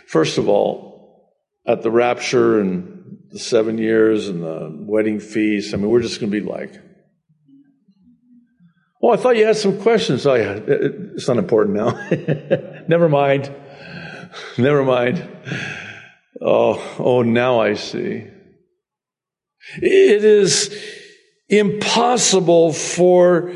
first 0.08 0.38
of 0.38 0.48
all, 0.50 1.34
at 1.68 1.82
the 1.82 1.92
rapture 1.92 2.60
and 2.60 3.18
the 3.32 3.40
seven 3.40 3.78
years 3.78 4.28
and 4.28 4.44
the 4.44 4.72
wedding 4.72 5.20
feast, 5.20 5.74
I 5.74 5.78
mean, 5.78 5.90
we're 5.90 6.02
just 6.02 6.20
going 6.20 6.32
to 6.32 6.42
be 6.42 6.46
like, 6.46 6.74
Oh, 9.06 9.12
I 9.12 9.18
thought 9.18 9.38
you 9.38 9.46
had 9.46 9.56
some 9.56 9.80
questions. 9.82 10.26
Oh, 10.26 10.34
yeah, 10.34 10.60
it's 10.66 11.28
not 11.28 11.38
important 11.38 11.76
now. 11.76 11.92
Never 12.88 13.08
mind. 13.08 13.54
Never 14.58 14.84
mind. 14.84 15.30
Oh, 16.42 16.82
oh, 16.98 17.22
now 17.22 17.60
I 17.60 17.76
see. 17.76 18.26
It 19.80 20.26
is 20.26 20.76
impossible 21.50 22.74
for 22.74 23.54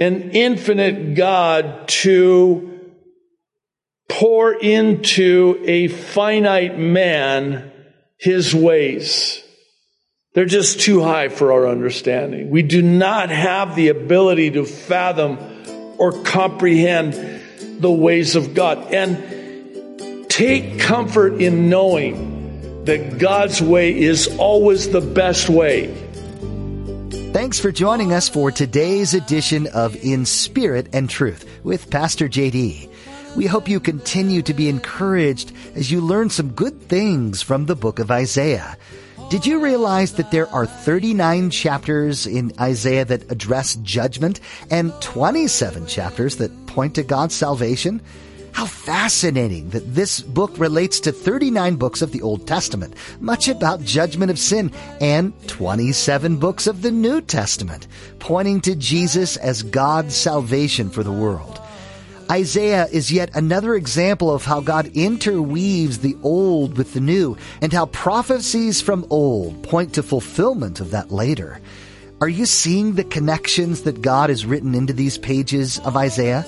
an 0.00 0.30
infinite 0.32 1.14
God 1.14 1.86
to 1.88 2.75
pour 4.08 4.52
into 4.52 5.62
a 5.64 5.88
finite 5.88 6.78
man 6.78 7.72
his 8.18 8.54
ways. 8.54 9.42
They're 10.34 10.44
just 10.44 10.80
too 10.80 11.02
high 11.02 11.28
for 11.28 11.52
our 11.52 11.66
understanding. 11.66 12.50
We 12.50 12.62
do 12.62 12.82
not 12.82 13.30
have 13.30 13.74
the 13.74 13.88
ability 13.88 14.52
to 14.52 14.64
fathom 14.64 15.38
or 15.98 16.22
comprehend 16.22 17.14
the 17.80 17.90
ways 17.90 18.36
of 18.36 18.54
God. 18.54 18.92
And 18.92 19.36
Take 20.36 20.78
comfort 20.78 21.40
in 21.40 21.70
knowing 21.70 22.84
that 22.84 23.16
God's 23.18 23.62
way 23.62 23.98
is 23.98 24.28
always 24.36 24.90
the 24.90 25.00
best 25.00 25.48
way. 25.48 25.86
Thanks 27.32 27.58
for 27.58 27.72
joining 27.72 28.12
us 28.12 28.28
for 28.28 28.50
today's 28.50 29.14
edition 29.14 29.66
of 29.68 29.96
In 30.04 30.26
Spirit 30.26 30.90
and 30.92 31.08
Truth 31.08 31.48
with 31.64 31.88
Pastor 31.88 32.28
JD. 32.28 32.90
We 33.36 33.44
hope 33.44 33.68
you 33.68 33.80
continue 33.80 34.40
to 34.40 34.54
be 34.54 34.66
encouraged 34.66 35.52
as 35.74 35.90
you 35.90 36.00
learn 36.00 36.30
some 36.30 36.52
good 36.52 36.80
things 36.88 37.42
from 37.42 37.66
the 37.66 37.76
book 37.76 37.98
of 37.98 38.10
Isaiah. 38.10 38.78
Did 39.28 39.44
you 39.44 39.62
realize 39.62 40.14
that 40.14 40.30
there 40.30 40.48
are 40.54 40.64
39 40.64 41.50
chapters 41.50 42.26
in 42.26 42.54
Isaiah 42.58 43.04
that 43.04 43.30
address 43.30 43.74
judgment 43.82 44.40
and 44.70 44.90
27 45.02 45.86
chapters 45.86 46.36
that 46.36 46.66
point 46.66 46.94
to 46.94 47.02
God's 47.02 47.34
salvation? 47.34 48.00
How 48.52 48.64
fascinating 48.64 49.68
that 49.68 49.94
this 49.94 50.22
book 50.22 50.52
relates 50.56 50.98
to 51.00 51.12
39 51.12 51.76
books 51.76 52.00
of 52.00 52.12
the 52.12 52.22
Old 52.22 52.46
Testament, 52.46 52.94
much 53.20 53.48
about 53.48 53.82
judgment 53.82 54.30
of 54.30 54.38
sin, 54.38 54.72
and 54.98 55.34
27 55.46 56.38
books 56.38 56.66
of 56.66 56.80
the 56.80 56.90
New 56.90 57.20
Testament, 57.20 57.86
pointing 58.18 58.62
to 58.62 58.74
Jesus 58.74 59.36
as 59.36 59.62
God's 59.62 60.16
salvation 60.16 60.88
for 60.88 61.02
the 61.02 61.12
world. 61.12 61.60
Isaiah 62.30 62.86
is 62.90 63.12
yet 63.12 63.36
another 63.36 63.76
example 63.76 64.34
of 64.34 64.44
how 64.44 64.60
God 64.60 64.90
interweaves 64.94 65.98
the 65.98 66.16
old 66.22 66.76
with 66.76 66.92
the 66.92 67.00
new, 67.00 67.36
and 67.62 67.72
how 67.72 67.86
prophecies 67.86 68.80
from 68.80 69.06
old 69.10 69.62
point 69.62 69.94
to 69.94 70.02
fulfillment 70.02 70.80
of 70.80 70.90
that 70.90 71.12
later. 71.12 71.60
Are 72.20 72.28
you 72.28 72.46
seeing 72.46 72.94
the 72.94 73.04
connections 73.04 73.82
that 73.82 74.02
God 74.02 74.30
has 74.30 74.44
written 74.44 74.74
into 74.74 74.92
these 74.92 75.18
pages 75.18 75.78
of 75.80 75.96
Isaiah? 75.96 76.44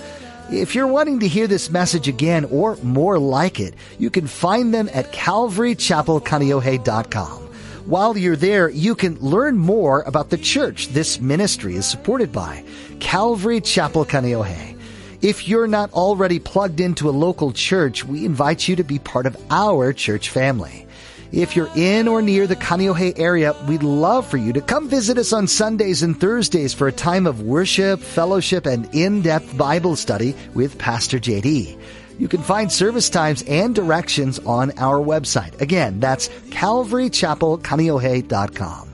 If 0.51 0.75
you're 0.75 0.87
wanting 0.87 1.21
to 1.21 1.29
hear 1.29 1.47
this 1.47 1.71
message 1.71 2.09
again 2.09 2.47
or 2.47 2.77
more 2.77 3.19
like 3.19 3.61
it, 3.61 3.75
you 3.99 4.09
can 4.11 4.27
find 4.27 4.73
them 4.75 4.89
at 4.93 5.13
calvarychapelkaneohe.com. 5.13 7.43
While 7.85 8.19
you're 8.19 8.35
there, 8.35 8.69
you 8.69 8.95
can 8.95 9.19
learn 9.21 9.59
more 9.59 10.03
about 10.03 10.31
the 10.31 10.39
church 10.39 10.89
this 10.89 11.21
ministry 11.21 11.77
is 11.77 11.87
supported 11.87 12.33
by, 12.33 12.65
Calvary 12.99 13.61
Chapel 13.61 14.05
Kaneohe. 14.05 14.78
If 15.21 15.49
you're 15.49 15.67
not 15.67 15.93
already 15.95 16.39
plugged 16.39 16.79
into 16.79 17.09
a 17.09 17.11
local 17.11 17.51
church, 17.51 18.05
we 18.05 18.25
invite 18.25 18.69
you 18.69 18.77
to 18.77 18.85
be 18.85 19.01
part 19.01 19.27
of 19.27 19.37
our 19.51 19.93
church 19.93 20.31
family. 20.31 20.87
If 21.33 21.57
you're 21.57 21.73
in 21.75 22.07
or 22.07 22.23
near 22.23 22.47
the 22.47 22.55
Kaneohe 22.55 23.19
area, 23.19 23.53
we'd 23.67 23.83
love 23.83 24.29
for 24.29 24.37
you 24.37 24.53
to 24.53 24.61
come 24.61 24.89
visit 24.89 25.19
us 25.19 25.33
on 25.33 25.49
Sundays 25.49 26.05
and 26.05 26.21
Thursdays 26.21 26.73
for 26.73 26.87
a 26.87 26.93
time 26.93 27.27
of 27.27 27.43
worship, 27.43 27.99
fellowship, 27.99 28.65
and 28.65 28.89
in-depth 28.95 29.59
Bible 29.59 29.97
study 29.97 30.37
with 30.55 30.79
Pastor 30.79 31.19
JD. 31.19 31.77
You 32.21 32.29
can 32.29 32.43
find 32.43 32.71
service 32.71 33.11
times 33.11 33.43
and 33.43 33.75
directions 33.75 34.39
on 34.39 34.71
our 34.79 35.05
website. 35.05 35.61
Again, 35.61 35.99
that's 35.99 36.29
calvarychapelkaneohe.com. 36.29 38.88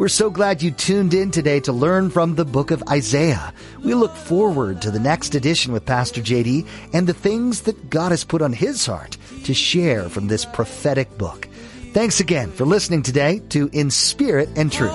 We're 0.00 0.08
so 0.08 0.30
glad 0.30 0.62
you 0.62 0.70
tuned 0.70 1.12
in 1.12 1.30
today 1.30 1.60
to 1.60 1.74
learn 1.74 2.08
from 2.08 2.34
the 2.34 2.46
book 2.46 2.70
of 2.70 2.82
Isaiah. 2.88 3.52
We 3.84 3.92
look 3.92 4.16
forward 4.16 4.80
to 4.80 4.90
the 4.90 4.98
next 4.98 5.34
edition 5.34 5.74
with 5.74 5.84
Pastor 5.84 6.22
JD 6.22 6.66
and 6.94 7.06
the 7.06 7.12
things 7.12 7.60
that 7.64 7.90
God 7.90 8.10
has 8.10 8.24
put 8.24 8.40
on 8.40 8.54
his 8.54 8.86
heart 8.86 9.18
to 9.44 9.52
share 9.52 10.08
from 10.08 10.26
this 10.26 10.46
prophetic 10.46 11.18
book. 11.18 11.50
Thanks 11.92 12.18
again 12.18 12.50
for 12.50 12.64
listening 12.64 13.02
today 13.02 13.42
to 13.50 13.68
In 13.74 13.90
Spirit 13.90 14.48
and 14.56 14.72
Truth. 14.72 14.90